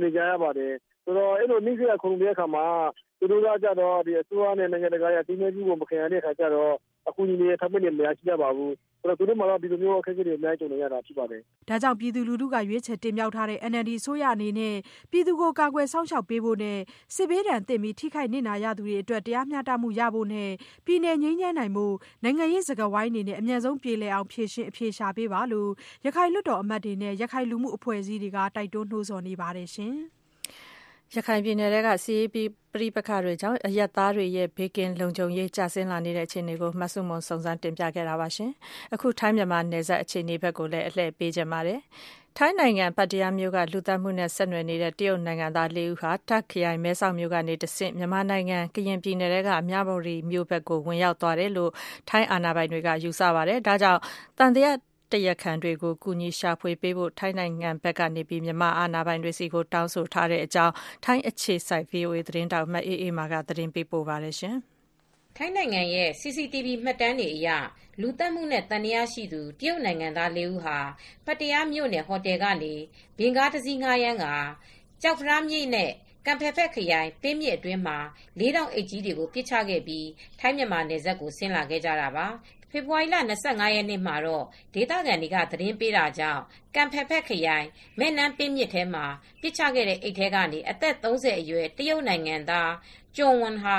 [0.01, 2.65] နေကြရပါတယ်။ဆိုတော့အဲလိုနီးစပ်ရာခိုလှုံတဲ့အခါမှာ
[3.20, 6.75] သူတို့ကကျတော့အစိုးရနဲ့နိုင်ငံတကာရဲ့အသိအမှတ်ပြုမှုမခံရတဲ့အခါကျတော့
[7.10, 8.72] အကူအညီတွေအထောက်အပံ့တွေမရရှိကြပါဘူး။
[9.03, 14.75] သူတို့မှာတော့ဒီလိုမျိုးအခက်အခဲတွေအများကြီးကြုံနေရတာဖြစ်ပါတယ်။ဒါကြောင့်ပြည်သူလူထုကရွေးချယ်တင်မြှောက်ထားတဲ့ NLD အစိုးရအနေနဲ့
[15.12, 16.79] ပြည်သူကိုကာကွယ်စောင့်ရှောက်ပေးဖို့နဲ့
[17.15, 20.51] စစ်ဘေးဒဏ်သင့်ပြီးထိခိုက်နစ်နာရသူတွေအတွက်တရားမျှတမှုရဖို့နဲ့
[20.86, 25.69] ပြည်နယ်ငြိမ်းချမ်းနိုင်ဖို့နိုင်ငံရေးစကားဝိုင်းတွေနဲ့အမြန်ဆုံးပြေလည်အောင်ဖြေရှင်းအဖြေရှာပေးပါလို့
[26.05, 29.95] ရခိုင်လွှတ်တော်အမတ်တွေနဲ့ရခိုင်လူမှုအဖွဲ့အစည်းတွေကတိုက်တွန်းနှိုးဆော်နေပါတယ်ရှင်။
[31.15, 32.29] ရခိုင်ပြည်နယ်ထဲကစစ်ရေး
[32.74, 38.27] ပဋိပက္ခတွေကြောင့်အရပ်သားတွေရဲ့ဘေးကင်းလုံခြုံရေးကျဆင်းလာနေတဲ့အခြေအနေကိုမဆုမွန်စုံစမ်းတင်ပြခဲ့တာပါ။
[38.93, 41.79] အခုထိုင်းမြန်မာနယ်စပ်အခြေအနေဘက်ကိုလည်းအလှည့်ပေးချင်ပါတယ်။
[42.38, 51.72] ထိုင်းနိုင်ငံပတ္တရားမြို့ကလူသတ်မှုနဲ့ဆက်နွယ်နေတဲ့တရုတ်နိုင်ငံသား၄ဦးဟာတာ့ခ်ခရိုင်မဲဆောက်မြို့ကနေတဆင့်မြန်မာနိုင်ငံကရင်ပြည်နယ်ထဲကမြဝတီမြို့ဘက်ကိုဝင်ရောက်သွားတယ်လို့
[52.09, 54.00] ထိုင်းအာဏာပိုင်တွေကယူဆပါတယ်။ဒါကြောင့်
[54.37, 54.68] သံသယ
[55.13, 60.73] တရားခံတွေကို ကူညီရှာဖွေပေးဖို့ ထိုင်းနိုင်ငံဘက်ကနေမြန်မာအာဏာပိုင်တွေဆီ တောင်းဆိုထားတဲ့အကြောင်း
[61.05, 64.35] ထိုင်းအခြေစိုက် VOA သတင်းထောက် မအေးအေးမာက သတင်းပေးပို့ထားပါတယ်။
[65.37, 67.49] ထိုင်းနိုင်ငံရဲ့ CCTV မှတ်တမ်းတွေအရ
[68.01, 70.77] လူသတ်မှုနဲ့ သံသယရှိသူ တရုတ်နိုင်ငံသား ၄ ဦးဟာ
[71.25, 72.73] ပတ္တရားမြို့နယ် ဟိုတယ်ကနေ
[73.17, 74.35] ဘင်ကားတစီးငှားရမ်းကာ
[75.01, 75.91] ကျောက်ဖရားမြစ်နဲ့
[76.25, 77.97] ကံဖယ်ဖက်ခရိုင်ပင်းမြစ်အတွင်းမှာ
[78.39, 80.07] လေးတောင်အိတ်ကြီးတွေကို ပစ်ချခဲ့ပြီး
[80.39, 82.27] ထိုင်းမြန်မာနယ်စပ်ကို ဆင်းလာခဲ့ကြတာပါ
[82.74, 83.22] ဖေဖေါ်ဝါရီလ ၂
[83.62, 86.42] ၅ ရက်နေ့မှာတော့ ဒေသခံတွေက သတင်းပေးတာကြောင့်
[86.75, 87.68] ကံဖယ်ဖက်ခရိုင်
[88.00, 89.05] မဲ့နန်းပင်းမြစ်ထဲမှာ
[89.42, 92.72] ပစ်ချခဲ့တဲ့ အိတ်ထဲကနေ အသက် ၃၀ အရွယ် တရုတ်နိုင်ငံသား
[93.18, 93.77] ကျွန်းဝမ်ဟာ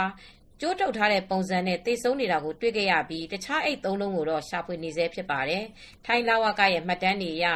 [0.60, 5.64] ကြိုးတုပ်ထားတဲ့ပုံစံနဲ့ သေဆုံးနေတာကို တွေ့ခဲ့ရပြီး တခြား အိတ်သုံးလုံးကိုတော့ ရှာဖွေနေဆဲ ဖြစ်ပါတယ်။
[6.06, 7.46] ထိုင်း လဝက ရဲ့ မှတ်တမ်းတွေအရ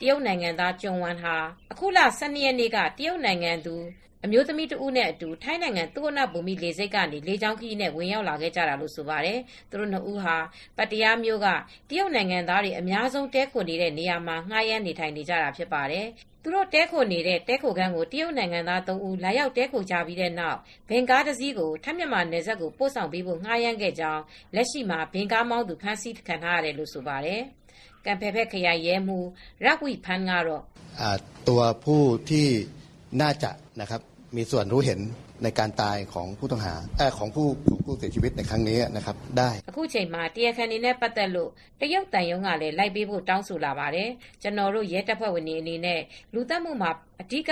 [0.00, 1.36] တရုတ်နိုင်ငံသားကျွန်းဝမ်ဟာ
[1.72, 3.76] အခုလ ၁၂ ရက်နေ့က တရုတ်နိုင်ငံသူ
[4.25, 9.39] အမျိုးသမီးတဦးနဲ့အတူထိုင်းနိုင်ငံသုဝဏ္ဏဘူမိလေဆိပ်ကနေလေကြောင်းခရီးနဲ့ဝင်ရောက်လာခဲ့ကြတာလို့ဆိုပါတယ်။
[9.69, 10.37] သူတို့နှစ်ဦးဟာ
[10.77, 11.47] ပတ္တရားမြို့က
[11.89, 16.07] တရုတ်နိုင်ငံသားတွေအများဆုံးတည်းခိုနေတဲ့နေရာမှာငှားရမ်းနေထိုင်နေကြတာဖြစ်ပါတယ်။
[16.43, 24.21] သူတို့တည်းခိုနေတဲ့တည်းခိုခန်းကိုတရုတ်နိုင်ငံသား၃ဦးလာရောက်တည်းခိုကြပြီးတဲ့နောက်ဘင်ကားတစ်စီးကိုထိုင်းမြန်မာနယ်စပ်ကိုပို့ဆောင်ပေးဖို့ငှားရမ်းခဲ့ကြောင်း
[24.55, 27.41] လက်ရှိမှာဘင်ကားမောင်းသူဖမ်းဆီးခံထားရတယ်လို့ဆိုပါတယ်။
[28.05, 29.27] ကံဖယ်ဖက်ခရိုင်ရဲမှူး
[29.63, 30.63] ရက်ဝီဖန်ကတော့
[31.47, 32.49] ตัวผู้ที่
[33.21, 34.01] น่าจะนะครับ
[34.37, 34.99] มีส่วนรู้เห็น
[35.43, 44.09] ในการตายของผู้ต้องหาเออของผู้ของผู้เสียชีวิตในครั้งนี้นะครับได้အခုချိန်မှာတရားခံနေနဲ့ပတ်သက်လို့တရုတ်တန်ယုံကလည်းလိုက်ပေးဖို့တောင်းဆိုလာပါတယ်
[44.41, 46.01] ကျွန်တော်တို့ရဲတပ်ဖွဲ့ဝင်တွေအနေနဲ့
[46.33, 47.51] လူသတ်မှုမှာအဓိက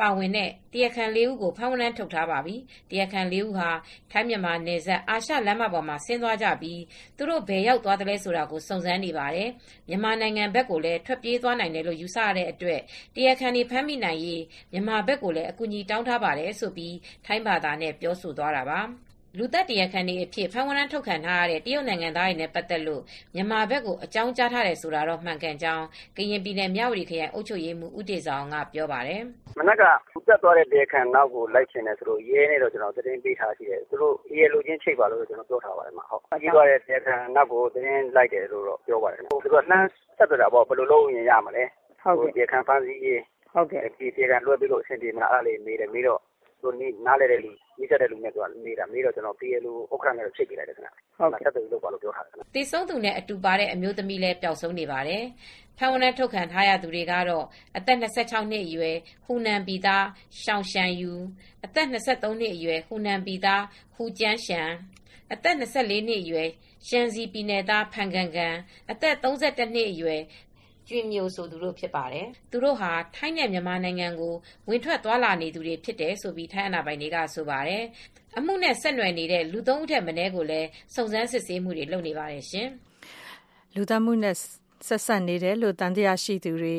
[0.00, 2.56] ပါဝင်တဲ့တရားခံ၄ဦးကိုဖမ်းဝရမ်းထုတ်ထားပါပြီ။
[2.90, 3.70] တရားခံ၄ဦးဟာ
[4.10, 6.80] ထိုင်းမြန်မာနယ်စပ်အာရှလမ်းမပေါ်မှာဆင်းသွားကြပြီး
[7.16, 9.48] သူတို့ဘယ်ရောက်သွားသလဲဆိုတာကိုစုံစမ်းနေပါတယ်။
[9.88, 12.80] မြန်မာနိုင်ငံဘက်ကိုလည်းထွက်ပြေးသွားနိုင်တယ်လို့ယူဆရတဲ့အတွက်
[13.14, 18.80] တရားခံတွေဖမ်းမိနိုင်ရေးမြန်မာဘက်ကိုလည်းအကူအညီတောင်းထားပါတယ်ဆိုပြီးထိုင်းဘာသာနဲ့ပြောဆိုသွားတာပါ။
[19.38, 23.02] လူသတ်တရားခံတွေအဖြစ် ဖမ်းဝရမ်းထုတ်ခံထားရတဲ့ တရုတ်နိုင်ငံသားတွေနဲ့ ပတ်သက်လို့
[23.34, 25.84] မြန်မာဘက်ကို အကြောင်းကြားထားတယ်ဆိုတာတော့ မှန်ကန်ကြောင်း
[26.16, 29.20] ကရင်ပြည်နယ် မြဝတီခရိုင် အုပ်ချုပ်ရေးမှူး ဦးတေဇောင်က ပြောပါတယ်။
[29.58, 41.64] “မနက်ကတက်သွားတဲ့ တရားခံနောက်ကို လိုက်ချင်တယ်ဆိုလို့ ရဲနဲ့တော့ ကျနော် သတင်းပေးထားရှိတယ်။သူတို့ တရားလိုချင်း ချိတ်ပါလို့ကျနော် ပြောထားပါတယ်။ဖမ်းဆီးသွားတဲ့ တရားခံနောက်ကို သတင်းလိုက်တယ်လို့တော့ ပြောပါတယ်။သူတို့က လှမ်းဆက်သွယ်တာပေါ့။ဘယ်လိုလုပ်ရင် ရမလဲ။
[42.34, 43.20] တရားခံ ဖမ်းဆီးရေး
[44.16, 46.20] တရားခံလွှဲပေးလို့ အဆင်ပြေမလား အဲဒါလေးမေးတယ်။မေးတော့
[46.64, 55.24] သူတို့နားလည်တဲ့လူနီးစပ်တဲ့လူနဲ့သူကမေးတာမေးတော့ကျွန်တော် PLO ဥက္ကဋ္ဌနဲ့ချိတ်ပေးလိုက်တယ်ခင်ဗျဟုတ်ကဲ့ဆက်သွယ်လို့ပါလို့ပြောထားတယ်တည်ဆုံးသူနဲ့အတူပါတဲ့အမျိုးသမီးလည်းပျောက်ဆုံးနေပါတယ်
[55.78, 57.44] ဖမ်းဝရမ်းထုတ်ခံထားရသူတွေကတော့
[57.76, 60.04] အသက်26နှစ်အရွယ်ဟူနန်ပီသား
[60.42, 61.12] ရှောင်းရှန်ယူ
[61.64, 63.62] အသက်23နှစ်အရွယ်ဟူနန်ပီသား
[63.94, 64.70] ဟူကျန်းရှန်
[65.32, 66.48] အသက်24နှစ်အရွယ်
[66.88, 68.56] ရှန်စီပြည်နယ်သားဖန်ကန်ကန်
[68.90, 70.20] အသက်32နှစ်အရွယ်
[70.88, 74.34] ကျွင်မျိုးဆိုသူတို့ဖြစ်ပါတယ်။သူတို့ဟာထိုင်းနဲ့မြန်မာနိုင်ငံကို
[74.68, 77.82] ဝင်ထွက်သွားလာနေသူတွေဖြစ်တယ်ဆိုပြီးထိုင်းအာဏာပိုင်တွေကဆိုပါတယ်။
[78.38, 82.68] အမှုနဲ့ဆက်နွယ်နေတဲ့လူသုံးဦးထက်မနည်းကိုလည်းစုံစမ်းစစ်ဆေးမှုတွေလုပ်နေပါတယ်ရှင်။
[83.74, 84.36] လူသတ်မှုနဲ့
[84.88, 86.76] ဆက်ဆက်နေတယ်လို့တန်တရားရှိသူတွေ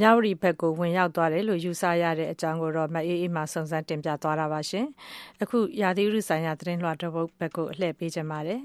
[0.00, 4.86] မြဝတီဘက်ကိုဝင်ရောက်သွားတယ်လို့ယူဆရတဲ့အကြောင်းကိုတော့မအေးအေးမှစုံစမ်းတင်ပြသွားတာပါရှင်။
[5.42, 8.60] အခုရာသီဥတုဆိုင်ရာသတင်းလွှာတော့ဘက်ကိုအလှည့်ပေးချင်ပါတယ်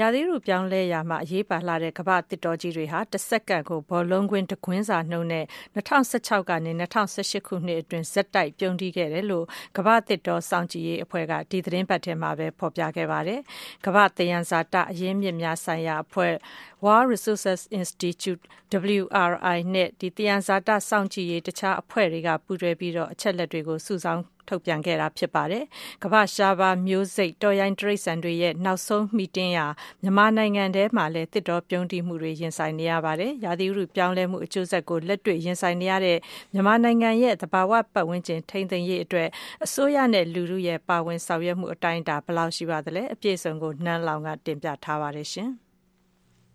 [0.00, 13.40] ရာသီဥတုပြောင်းလဲရာမှာအရေးပါလှတဲ့ကမ္ဘာတစ်တော်ကြီးတွေဟာတစ်စက္ကန့်ကိုဘောလုံးကွင်းတကွင်းစာနှုန်းနဲ့2016ကနေ2018ခုနှစ်အတွင်းဇက်တိုက်ပြုံးတီးခဲ့တယ်လို့ကမ္ဘာတစ်တော်စောင့်ကြည့်ရေးအဖွဲ့ကဒီသတင်းပတ်ထဲမှာပဲဖော်ပြခဲ့ပါတယ်။
[13.84, 16.34] ကမ္ဘာတယံဇာတအရင်းမြစ်များဆိုင်ရာအဖွဲ့
[16.84, 18.42] World Resources Institute
[19.02, 25.64] WRI နဲ့ဒီတယံဇာတစောင့်ကြည့်ရေး တခြားအဖွဲ့တွေက ပူးတွဲပြီးတော့အချက်လက်တွေကို စုဆောင်း ထုတ်ပြန်ခဲ့တာဖြစ်ပါတယ်။
[26.02, 29.66] ကမ္ဘာရှားပါမျိုးစိတ် တော်ရိုင်းတရိတ်ဆန်တွေရဲ့ နောက်ဆုံးမီတင်းရာ
[30.02, 36.18] မြန်မာနိုင်ငံထဲမှာလည်းတစ်တော်ပြုံးတိမှုတွေ ရင်ဆိုင်နေရပါတယ်။ရာသီဥတုပြောင်းလဲမှု အကျိုးဆက်ကို လက်တွေ့ရင်ဆိုင်နေရတဲ့
[36.52, 39.28] မြန်မာနိုင်ငံရဲ့ သဘာဝပတ်ဝန်းကျင် ထိန်းသိမ်းရေးအတွက်
[39.64, 45.50] အစိုးရနဲ့ လူထုရဲ့ ပါဝင်ဆောင်ရွက်မှု အတိုင်းအတာ ဘယ်လောက်ရှိပါသလဲ အပြည့်အစုံကိုနှမ်းလောင်က တင်ပြထားပါတယ်ရှင်။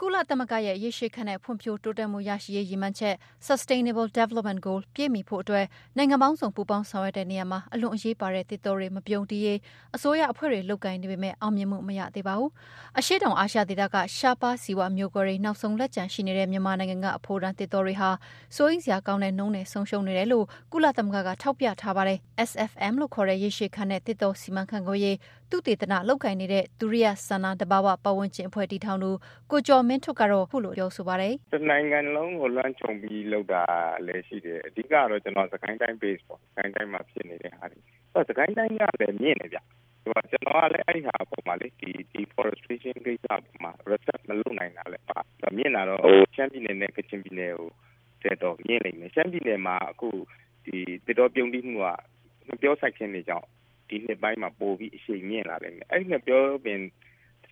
[0.02, 3.16] ကုလသမဂ္ဂရဲ့ရေရှည်ခံတဲ့ဖွံ့ဖြိုးတိုးတက်မှုရရှိရေးရည်မှန်းချက်
[3.48, 5.66] Sustainable Development Goal ပြည့်မီဖို့အတွက်
[5.98, 9.60] နိုင်ငံပေါင်းစုံပူးပေါင်းဆောင်ရွက်တဲ့နေရာမှာအလွန်အရေးပါတဲ့သစ်တောတွေမပြုံတီးရေး
[9.96, 12.50] အစိုးရအဖွဲ့တွေလုပ်ကိုင်နေပေမဲ့အောင်မြင်မှုမရသေးပါဘူး။
[13.00, 18.10] အရှေ့တောင်အာရှဒေသကရှားပါးစီဝါမျိုးကွဲတွေနောက်ဆုံးလက်ကျန်ရှိနေတဲ့မြန်မာနိုင်ငံကအဖိုးတန်းသစ်တောတွေဟာ
[18.56, 25.18] စိုးရိမ်စရာကောင်းတဲ့နှုန်းနဲ့ဆုံးရှုံးနေတယ်လို့ကုလသမဂ္ဂကထောက်ပြထားပါတယ်။ SFM လို့ခေါ်တဲ့ရေရှည်ခံတဲ့သစ်တောစီမံခန့်ခွဲရေး
[25.52, 29.12] သုတေသနလုပ်ကိုင်နေတဲ့ဒုရိယဆန္ဒတဘာဝပတ်ဝန်းကျင်အဖွဲ့တည်ထောင်သူ
[29.52, 33.64] ကိုကျော်မင်းထွတ်ကတော့ခုလိုပြောဆိုပါတယ်။တနိုင်ငံလုံးကိုလွှမ်းခြုံပြီးလုပ်တာ
[34.08, 37.80] လည်းရှိတယ်။အဓိကတော့ကျွန်တော်စကိုင်းတိုင်း base ပေါ့။စကိုင်းတိုင်းမှာဖြစ်နေတဲ့ဟာတွေ။
[38.14, 39.60] အဲစကိုင်းတိုင်းကလည်းမြင့်တယ်ဗျ။
[40.04, 43.28] ဒီမှာကျွန်တော်ကလည်းအဲ့ဒီဟာအပေါ်မှာလေဒီ deforestation ကိစ္စ
[43.64, 45.20] မှာ research မလုပ်နိုင်တာလည်းပါ။
[45.58, 47.70] မြင့်တာတော့ဟိုရှမ်းပြည်နယ်နဲ့ကချင်ပြည်နယ်ကို
[48.24, 50.10] တက်တော့မြင့်နေတယ်။ရှမ်းပြည်နယ်မှာအခု
[50.66, 51.88] ဒီတစ်တော်ပြုံးတိမှုက
[52.48, 53.48] မပြောဆိုင်ခြင်းတွေကြောင့်
[53.90, 56.80] ဒီနှစ်ပိုင်းမှာပိုပြီးအရှိန်မြင့်လာလိမ့်မယ်။အဲ့ဒီနှစ်ပြောပင်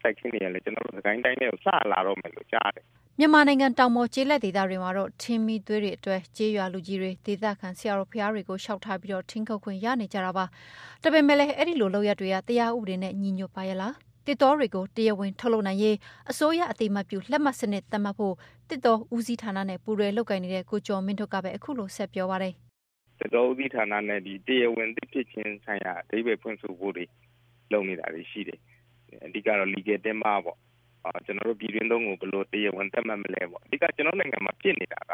[0.01, 2.85] စိုက်ခင်းတွေကလည်းကျွန်တော်တို့စကိုင်းတိုင်းထဲကိုစလာတော့မယ်လို့ကြားတယ်
[3.19, 10.45] မြန်မာနိုင်ငံတောင်ပေါ်ကျေးလက်ဒေသတွေမှာတော့ထင်းမီသွေးတွေအတွက်ကျေးရွာလူကြီးတွေဒေသခံဆရာတော်ဖျားတွေကိုရှောက်ထားပြီးတော့ထင်းခုတ်ခွင့်ရနေကြတာပါ။
[11.03, 13.93] ဒါပေမဲ့လည်းအဲ့ဒီလိုလောက်ရတွေကတရားဥပဒေနဲ့ညီညွတ်ပါရဲ့လား။
[14.27, 15.97] တစ်တော်တွေကိုတရားဝင်ထုတ်လုပ်နိုင်ရေး
[16.31, 18.35] အစိုးရအတိမတ်ပြုလက်မှတ်စနစ်သတ်မှတ်ဖို့
[18.69, 22.53] တစ်တော်ဦးစီးဌာနနဲ့ပူးရဲလုပ်ကိုင်နေတဲ့ကိုကျော်မင်းတို့ကပဲအခုလိုဆက်ပြောပါရယ်။
[23.19, 27.05] တစ်တော်ဦးစီးဌာနနဲ့ဒီတရားဝင်သိဖြစ်ခြင်းဆိုင်ရာအသေးပဲဖွင့်ဆိုဖို့တွေ
[27.71, 28.59] လုပ်နေတာတွေရှိတယ်။
[29.25, 30.57] အဓိကတော့ legal တင်းမာပေါ့
[31.03, 35.11] အာကျွန်တော်တို့ ပြည်တွင်းသုံးကို ဘယ်လိုတရားဝင်သတ်မှတ်မလဲပေါ့ အဓိက ကျွန်တော်နိုင်ငံမှာ ဖြစ်နေတာက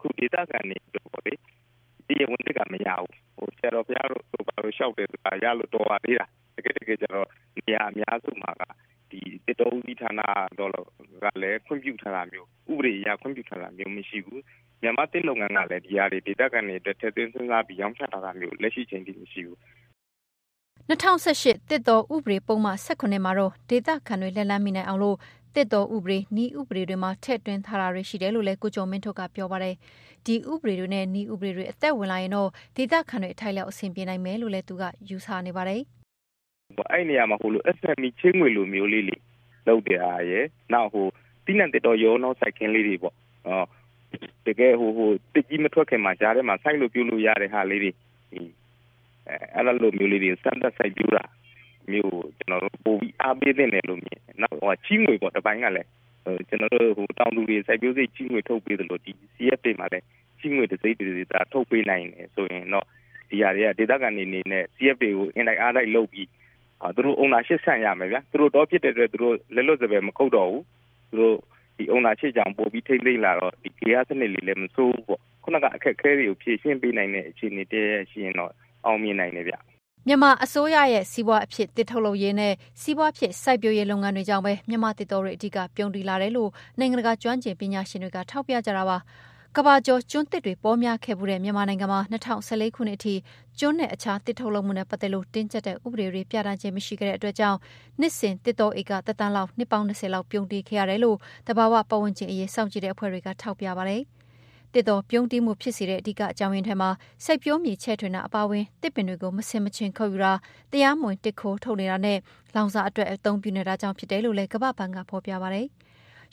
[0.00, 1.34] ခုဒေသခံတွေတို့ပေါ့လေ
[2.08, 6.26] တရားဝင်ကမရဘူးဟိုဆရာတော်ဘုရားတို့ ဘာလို့ လျှောက်တယ်ဆိုတာ ရလို့တော်ပါသေးတာ
[6.56, 8.62] တကယ်တကယ်ကျတော့ နေရာအများစုမှာက
[9.10, 10.20] ဒီတတော်ဦးဒီဌာန
[10.58, 14.42] တော့ကလည်း ခွင့်ပြုထားတာမျိုး ဥပဒေအရ ခွင့်ပြုထားတာမျိုးမရှိဘူး
[14.82, 19.58] မြန်မာတစ်လုပ်ငန်းကလည်း ဒီဟာတွေ ဒေသခံတွေအတွက် ထည့်သွင်းစဉ်းစားပြီး ရောင်းချထားတာမျိုး လက်ရှိချိန်ထိ မရှိဘူး
[20.90, 25.16] 2018တစ်တော်ဥပဒေပုံမှန်18မှာတော့ဒေသခံတွေလက်လန်းမိနိုင်အောင်လို့
[25.54, 29.74] တစ်တော်ဥပဒေနီးဥပဒေတွေမှာထည့်သွင်းထားတာတွေရှိတယ်လို့လည်းကိုကျော်မင်းထုတ်ကပြောပါတယ်
[30.26, 35.82] ဒီဥပဒေတွေနဲ့နီးဥပဒေတွေအသက်ဝင်လာရင်တော့ဒေသခံတွေအထိုက်လျောက်အဆင်ပြေနိုင်မယ်လို့လည်းသူကယူဆနေပါတယ်
[36.90, 39.20] အဲ့နေရာမှာဟိုလို SME ချင်းငွေလိုမျိုးလေးလေး
[39.68, 41.06] လုပ်တဲ့အားရယ်နောက်ဟို
[41.46, 43.14] တိနံတစ်တော်ရောနောက်စိုက်ခင်းလေးတွေပေါ့
[43.46, 43.66] အော်
[44.46, 47.92] တကယ်ဟိုဟိုတကြီးမထွက်ခင်မှာကြားထဲမှာစိုက်လို့ပြုလို့ရတဲ့ဟာလေးတွေ
[49.54, 51.24] အဲ့လိုမျိုးလေးတွေစမ်းသပ်စိုက်ပြူတာ
[51.90, 55.88] မျိုးကျွန်တော်တို့ပိုပြီးအားပေးတဲ့နယ်လို့မြင်နောက်ဟိုချီးငွေပေါ့တပိုင်းကလည်း
[56.48, 60.04] ကျွန်တော်တို့ဟိုတောင်သူတွေစိုက်ပျိုးစိတ်ချီးငွေထုတ်ပေးတယ်လို့ဒီ CF တွေမှာလည်း
[60.38, 62.86] ချီးငွေတစ်စိတ်တစ်စိတ်သာထုတ်ပေးနိုင်တယ်ဆိုရင်တော့
[63.28, 66.28] ဒီဟာတွေကဒေသခံနေနေနဲ့ CF တွေကိုအင်လိုက်အားလိုက်လုပ်ပြီး
[66.82, 70.64] အာသူတို့အုံနာရှစ်ဆန့်ရမယ်ဗျာသူတို့တော့ဖြစ်တဲ့အတွက်သူတို့လက်လွတ်စပယ်မခုတ်တော့ဘူး
[71.10, 71.36] သူတို့
[71.76, 78.52] ဒီအုံနာရှစ်ကြောင်ပို့ပြီးထိမ့်သိမ့်လာတော့ဒီ gas စနစ်လေးလည်းမစိုးဘူးပေါ့ခုနကအခက်ခဲတွေကိုဖြည့်ရှင်းပေးနိုင်တဲ့အခြေအနေတည်းရှိရင်တော့
[78.86, 79.54] အောင်မြင်နိုင်တယ်ဗျ
[80.06, 88.98] မြန်မာအစိုးရရဲ့စီးပွားအဖြစ်တစ်ထုတ်လုပ်ရေးနဲ့စီးပွားဖြစ်စိုက်ပျိုးရေးလုပ်ငန်းတွေကြောင့်ပဲမြန်မာတစ်တော်တွေအဓိကပြုံးတည်လာတယ်လို့နိုင်ငံတကာကျွမ်းကျင်ပညာရှင်တွေကထောက်ပြကြတာပါ
[89.56, 93.14] ကဘာကျော်ကျွန်းတစ်တွေပေါ်များခဲ့မှုတဲ့မြန်မာနိုင်ငံမှာ2014ခုနှစ်အထိ
[93.58, 97.58] ကျွန်းနဲ့အခြားတစ်ထုတ်လုပ်မှုနဲ့ပတ်သက်လို့တင်းကျပ်တဲ့ဥပဒေတွေပြဋ္ဌာန်းခြင်းမရှိခဲ့တဲ့အတွက်ကြောင့်
[98.00, 101.18] နှစ်စဉ်တစ်တော်ဧကတသန်းလောက်နှစ်ပေါင်း20လောက်ပြုံးတည်ခဲ့ရတယ်လို့
[101.48, 104.02] တဘာဝပတ်ဝန်းကျင်အရေးစောင့်ကြည့်တဲ့အဖွဲ့တွေကထောက်ပြပါတယ်။
[104.74, 106.90] တစ်တော်ပြုံးတီးမှုဖြစ်စေတဲ့အဓိကအကြောင်းရင်းထဲမှာ
[107.24, 110.32] စိုက်ပျိုးမြေချဲ့ထွင်တာအပါအဝင်တစ်ပင်တွေကိုမစင်မချင်းခုတ်ယူတာ
[110.72, 112.18] တရားမဝင်တစ်ခိုးထုတ်နေတာနဲ့
[112.54, 115.66] လောင်စာအတွက်အသုံးပြုနေတာကြောင့်ဖြစ်တယ်လို့လည်းကမ္ဘာ့ဘဏ်ကဖော်ပြပါတယ်။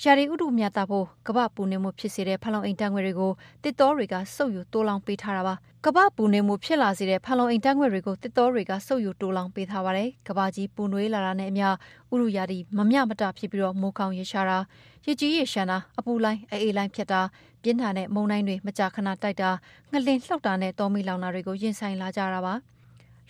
[0.03, 3.31] ရာသီဥတုမြတ်တာဖို့ကမ္ဘာပူနေမှုဖြစ်စေတဲ့ဖန်လုံအိမ်ဓာတ်ငွေ့တွေကို
[3.63, 11.71] တစ်တောတွေကစုပ်ယူတိုးလောင်ပေးထားတာပါကမ္ဘာပူနေမှုဖြစ်လာစေတဲ့ဖန်လုံအိမ်ဓာတ်ငွေ့တွေကိုတစ်တောတွေကစုပ်ယူတိုးလောင်ပေးထားပါတယ်ကမ္ဘာကြီးပူနွေးလာတာနဲ့အမျှဥ
[12.21, 14.57] ရုရာသီမမျှမတဖြစ်ပြီးတော့မိုးကောင်းရေရှားတာ
[15.05, 17.21] ရကြီးရေရှမ်းတာအပူလိုင်းအေးအေးလိုင်းဖြစ်တာ
[17.63, 19.49] ပြင်းထန်တဲ့မုန်တိုင်းတွေမကြာခဏတိုက်တာ
[19.91, 22.55] ငလင်လှုပ်တာနဲ့တောမီလောင်တာတွေကိုရင်ဆိုင်လာကြတာပါ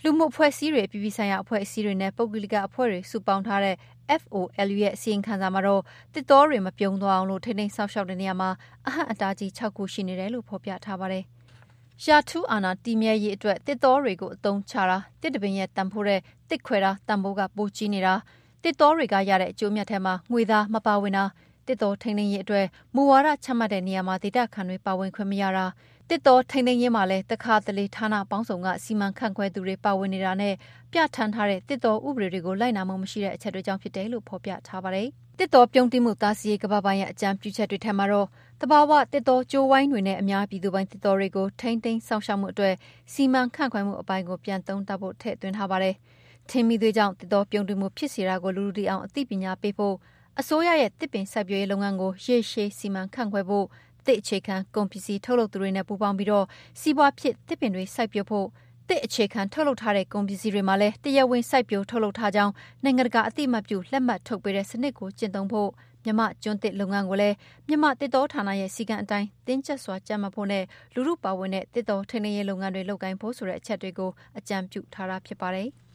[0.04, 3.76] လူမှုအဖွဲ့အစည်းတွေပြည်ပဆိုင်ရာအဖွဲ့အစည်းတွေနဲ့ပုဂ္ဂလိကအဖွဲ့တွေစုပေါင်းထားတဲ့
[4.20, 5.82] FOLU ရဲ့အစီရင်ခံစာမှာတော့
[6.14, 8.50] တစ်တောတွေမပြုံသွားအောင်လို့ထိန်းသိမ်းဆောက်ရှောက်တဲ့နေရာမှာ
[8.86, 11.24] အဟန့်အတားကြီး6ခုရှိနေတယ်လို့ဖော်ပြထားပါတယ်။
[12.02, 18.14] ရှာထူးအာနာတီမြဲရေးအတွက်တစ်တောတွေကိုအသုံးချတာတစ်တပင်ရဲ့တန်ဖိုးတဲ့တစ်ခွဲတာတန်ဖိုးကပိုကြီးနေတာ
[18.62, 21.24] တစ်တောတွေကရတဲ့အကျိုးမြတ်ထဲမှာငွေသားမပါဝင်တာ
[21.66, 25.66] တစ်တောထိန်းသိမ်းရေးအတွက်မူဝါဒချမှတ်တဲ့နေရာမှာဒေတာခံတွေပါဝင်ခွင့်မရတာ
[26.10, 30.54] တစ်တော်ထိန်းသိမ်းရေးမှာလည်းတခါတလေဌာနပေါင်းစုံကစီမံခန့်ခွဲသူတွေပါဝင်နေတာနဲ့
[30.92, 38.28] ပြဋ္ဌာန်းထားတဲ့တစ်တော်ဥပဒေတွေကိုလိုက်နာမှုမရှိတဲ့အချက်တွေကြောင့်ဖြစ်တယ်လို့ဖော်ပြထားပါတယ်။တစ်တော်ပြုံးတိမှုသားစီရေးကပ္ပပိုင်းရဲ့အကြံပြုချက်တွေထက်မှာတော့
[38.60, 42.74] တဘာဝတစ်တော်ကြိုးဝိုင်းတွေနဲ့အများပြည်သူပိုင်းတစ်တော်တွေကိုထိန်းသိမ်းဆောင်ရှောက်မှုအတွက်
[43.12, 45.94] စီမံခန့်ခွဲမှုအပိုင်းကိုပြန်သုံးသပ်ဖို့ထည့်သွင်းထားပါတယ်။
[46.50, 49.96] ထင်းမီသွေးကြောင့်တစ်တော်ပြုံးတိမှုဖြစ်စေတာကိုလူလူတီအောင်အသိပညာပေးဖို့
[50.40, 53.66] အစိုးရရဲ့တစ်ပင်စိုက်ပျိုးရေးလုပ်ငန်းကိုရေရှည်စီမံခန့်ခွဲဖို့
[54.06, 56.46] တစ်အခြေခံကုန်ပစ္စည်းထုတ်လုပ်သူတွေနဲ့ပူးပေါင်းပြီးတော့
[56.80, 58.46] စီးပွားဖြစ်တစ်ပင်တွေစိုက်ပျိုးဖို့
[58.88, 62.52] တစ်အခြေခံထုတ်လုပ်ထားတဲ့ကုန်ပစ္စည်းတွေမှာလည်းတရဝင်းစိုက်ပျိုးထုတ်လုပ်ထားကြောင်း
[62.84, 65.70] နိုင်ငံတကာအသိအမှတ်ပြုလက်မှတ်ထုတ်ပေးတဲ့စနစ်ကိုကျင့်သုံးဖို့
[66.04, 67.36] မြမကျွန်းတစ်လုပ်ငန်းကိုလည်း
[67.68, 75.68] မြမတစ်တော်ဌာနရဲ့စီကံအတိုင်းတင်းကျပ်စွာကြံ့မဖို့နဲ့လူမှုပါဝင်တဲ့တစ်တော်ထိန်းသိမ်းရေးလုပ်ငန်းတွေလုပ်ကိုင်ဖို့ဆိုတဲ့အချက်တွေကိုအကြံပြုထားတာဖြစ်ပါတယ်။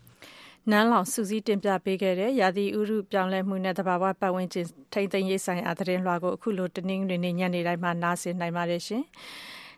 [0.71, 9.03] နန်းလောင်စုစည်းတင်ပြပေးခဲ့တဲ့ ရာသီဥတုပြောင်းလဲမှုနဲ့ သဘာဝပတ်ဝန်းကျင် ထိန်းသိမ်းရေးဆိုင်ရာ သတင်းလွှာကို အခုလို တနင်္ဂနွေနေ့ ညနေတိုင်းမှာ နားဆင်နိုင်ပါတယ်ရှင်။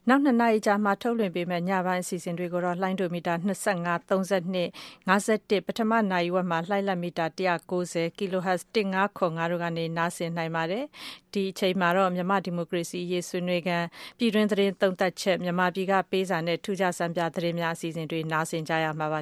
[0.07, 3.33] နောက်နှစ်နာရီကြာမှထုတ်လွှင့်ပေးမယ့် ညပိုင်းအစီအစဉ်တွေကိုတော့ လှိုင်းဒိုမီတာ
[3.73, 4.63] 25 32
[5.09, 10.83] 51ပထမနာရီဝက်မှာ လှိုင်းလက်မီတာ190 kHz 1505တို့ကနေ နားဆင်နိုင်ပါတယ်။
[11.33, 13.83] ဒီအချိန်မှာတော့ မြမဒီမိုကရေစီရေး ဆွေးနွေးကန်
[14.17, 19.21] ပြည်တွင်းသတင်းသုံးသပ်ချက် မြမပြည်ကပေးစာနဲ့ ထူးခြားစံပြသတင်းများ အစီအစဉ်တွေ နားဆင်ကြရမှာပါ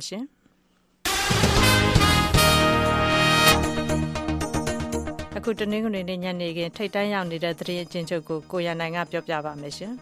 [5.37, 9.93] အခုတနင်္ဂနွေနေ့ညနေခင်းထိတ်တန်းရောက်နေတဲ့သတင်းအချင်းချုပ်ကိုကိုရနိုင်ကပြောပြပါမယ်ရှင်။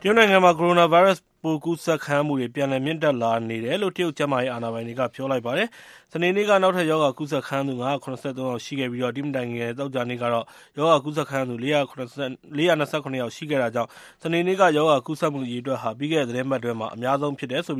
[0.00, 5.68] တရုတ်နိုင်ငံမှာကိုရိုနာဗိုင်းရပ်စ် ပိုးကူးစက်ခံရမှုတွေ ပြန်လည်မြင့်တက်လာနေတယ်လို့ တရုတ်ကျန်းမာရေးအာဏာပိုင်တွေက ပြောလိုက်ပါတယ်။
[6.12, 10.44] စနေနေ့က နောက်ထပ်ရောဂါကူးစက်ခံရသူ ၅၇၃ ယောက်ရှိခဲ့ပြီး ဒီမတိုင်ခင် သောကြာနေ့ကတော့
[10.78, 13.90] ရောဂါကူးစက်ခံရသူ ၄၂၇ ယောက်ရှိခဲ့တာကြောင့်
[14.22, 17.78] စနေနေ့က ရောဂါကူးစက်မှုအရေအတွက်ဟာ ပြီးခဲ့တဲ့ သီတင်းပတ်အတွင်း အများဆုံးဖြစ်တယ်လို့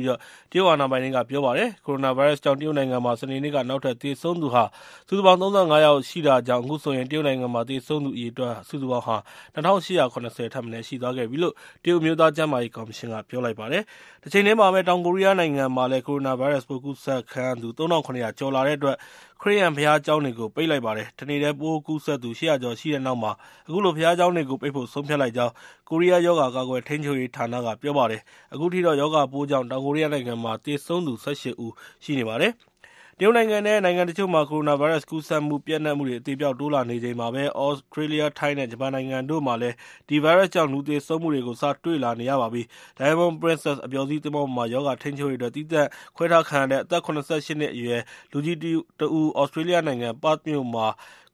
[0.51, 9.17] တရုတ်အာဏာပိုင်တွေက ပြောပါတယ်။ကိုရိုနာဗိုင်းရပ်စ်ကြောင့် တရုတ်နိုင်ငံမှာ စနေနေ့က နောက်ထပ်သေဆုံးသူစုစုပေါင်း ၃၅ ယောက်ရှိတာကြောင့် အခုဆိုရင် တရုတ်နိုင်ငံမှာ သေဆုံးသူအရေအတွက် စုစုပေါင်း၂
[9.55, 13.83] ၈၇၀ ထက်မနည်း ရှိသွားခဲ့ပြီလို့ တရုတ်အမျိုးသားကျန်းမာရေးကော်မရှင်က ပြောလိုက်ပါတယ်။
[14.23, 18.97] တချိန်တည်းမှာပဲတောင်ကိုရီးယားနိုင်ငံမှာလည်းကိုရိုနာဗိုင်းရပ်စ်ပိုးကူးစက်ခံရသူ၃၇၀၀ကျော်လာတဲ့အတွက်
[19.41, 23.31] ခရစ်ယာန်ဘုရားကျောင်းတွေကိုပိတ်လိုက်ပါတယ်။တနေ့တည်းပိုးကူးစက်သူ၈၀၀ကျော်ရှိတဲ့နောက်မှာ
[23.67, 25.53] အခုလိုဘုရားကျောင်းတွေကိုပိတ်ဖို့ဆုံးဖြတ်လိုက်ကြောင်း
[25.89, 28.21] ကိုရီးယားရောဂါကာကွယ်ထိန်းချုပ်ရေးဌာနကပြောပါတယ်။
[28.53, 32.53] အခုထိတော့ရောဂါပိုးကြောင့်တောင်ကိုရီးယားနိုင်ငံမှာသေဆုံးသူ၁၈ဦးရှိနေပါတယ်။
[33.19, 39.75] တရုတ်နိုင်ငံနဲ့ နိုင်ငံတချို့မှာ ကိုရိုနာဗိုင်းရပ်စ်ကူးစက်မှု ပျံ့နှံ့မှုတွေ အသေအပျောက် တိုးလာနေချိန်မှာပဲ သြစတြေးလျ၊ထိုင်းနဲ့ ဂျပန်နိုင်ငံတို့မှာလည်း
[40.09, 42.61] ဒီဗိုင်းရပ်စ်ကြောင့် လူသေဆုံးမှုတွေကို စတွေ့လာနေရပါပြီ။
[42.99, 47.19] Diamond Princess အပျော်စီးသင်္ဘောပေါ်မှာ ရောဂါထိန်းချုပ်ရေးအတွက် သီးသန့်ခွဲထားခံရတဲ့ အသက် ၇၈
[47.59, 48.01] နှစ်အရွယ်
[48.31, 49.03] လူကြီးတဦး သြ
[49.45, 50.87] စတြေးလျနိုင်ငံပတ်သ်မြို့မှာ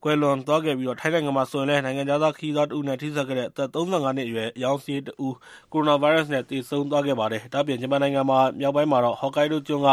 [0.03, 5.35] ကွယ်လွန်သွားခဲ့ပြီး ထိုင်းနိုင်ငံမှာဆိုရင်လည်း နိုင်ငံခြားသားခရီးသွားတဦးနဲ့ ထိစပ်ခဲ့တဲ့ အသက် ၃၅ နှစ်အရွယ် အရောင်းစာရေးတဦး
[5.73, 8.21] ကိုရိုနာဗိုင်းရပ်စ်နဲ့ သေဆုံးသွားခဲ့ပါတယ်။ဒါ့အပြင် ဂျပန်နိုင်ငံ
[8.59, 9.89] မြောက်ပိုင်းမှာတော့ ဟော့ကိုင်းဒိုကျွန်းက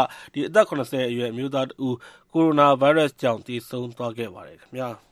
[0.47, 1.95] အသက် ၇၀ အရွယ် အမျိုးသားတဦး
[2.33, 4.89] ကိုရိုနာဗိုင်းရပ်စ်ကြောင့် သေဆုံးသွားခဲ့ပါတယ်ခင်ဗျာ။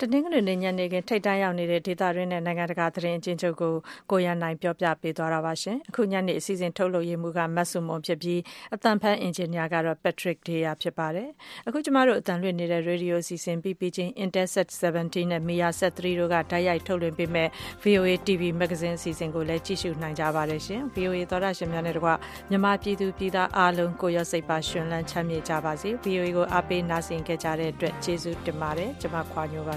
[0.00, 3.72] တနင်္ဂနွေနေ့ညနေခင်းထိပ်တန်းရောက်နေတဲ့ ဒေသတွင်းနဲ့ နိုင်ငံတကာသတင်းအကျဉ်းချုပ်ကို
[4.10, 8.40] ကိုရန်နိုင်ပြောပြပေးသွားတာပါရှင်။အခုညနေ အစီအစဉ်ထုတ်လုပ်ရေးမှူးကမတ်ဆုမွန်ဖြစ်ပြီး
[8.74, 11.28] အတန်ဖန်အင်ဂျင်နီယာကတော့ Patrick Deya ဖြစ်ပါတယ်။
[11.66, 17.48] အခု ကျမတို့အတန်လွှင့်နေတဲ့ radio အစီအစဉ်ပြီးပြီးချင်း Interset 17 နဲ့ Mia Set 3တို့က တိုက်ရိုက်ထုတ်လွှင့်ပေးမဲ့
[17.82, 22.10] VOA TV Magazine အစီအစဉ်ကိုလည်း ကြည့်ရှုနိုင်ကြပါတယ်ရှင်။ VOA သောတာရှင်များနဲ့တကွ
[22.50, 29.76] မြန်မာပြည်သူပြည်သားအားလုံး ကိုရစိတ်ပါရှင်လန်းချမ်းမြေ့ကြပါစေ။ VOA ကို အားပေးနားဆင်ကြတဲ့အတွက် ကျေးဇူးတင်ပါတယ်။ကျွန်မခွာညိုပါ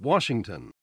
[0.00, 0.72] Washington.။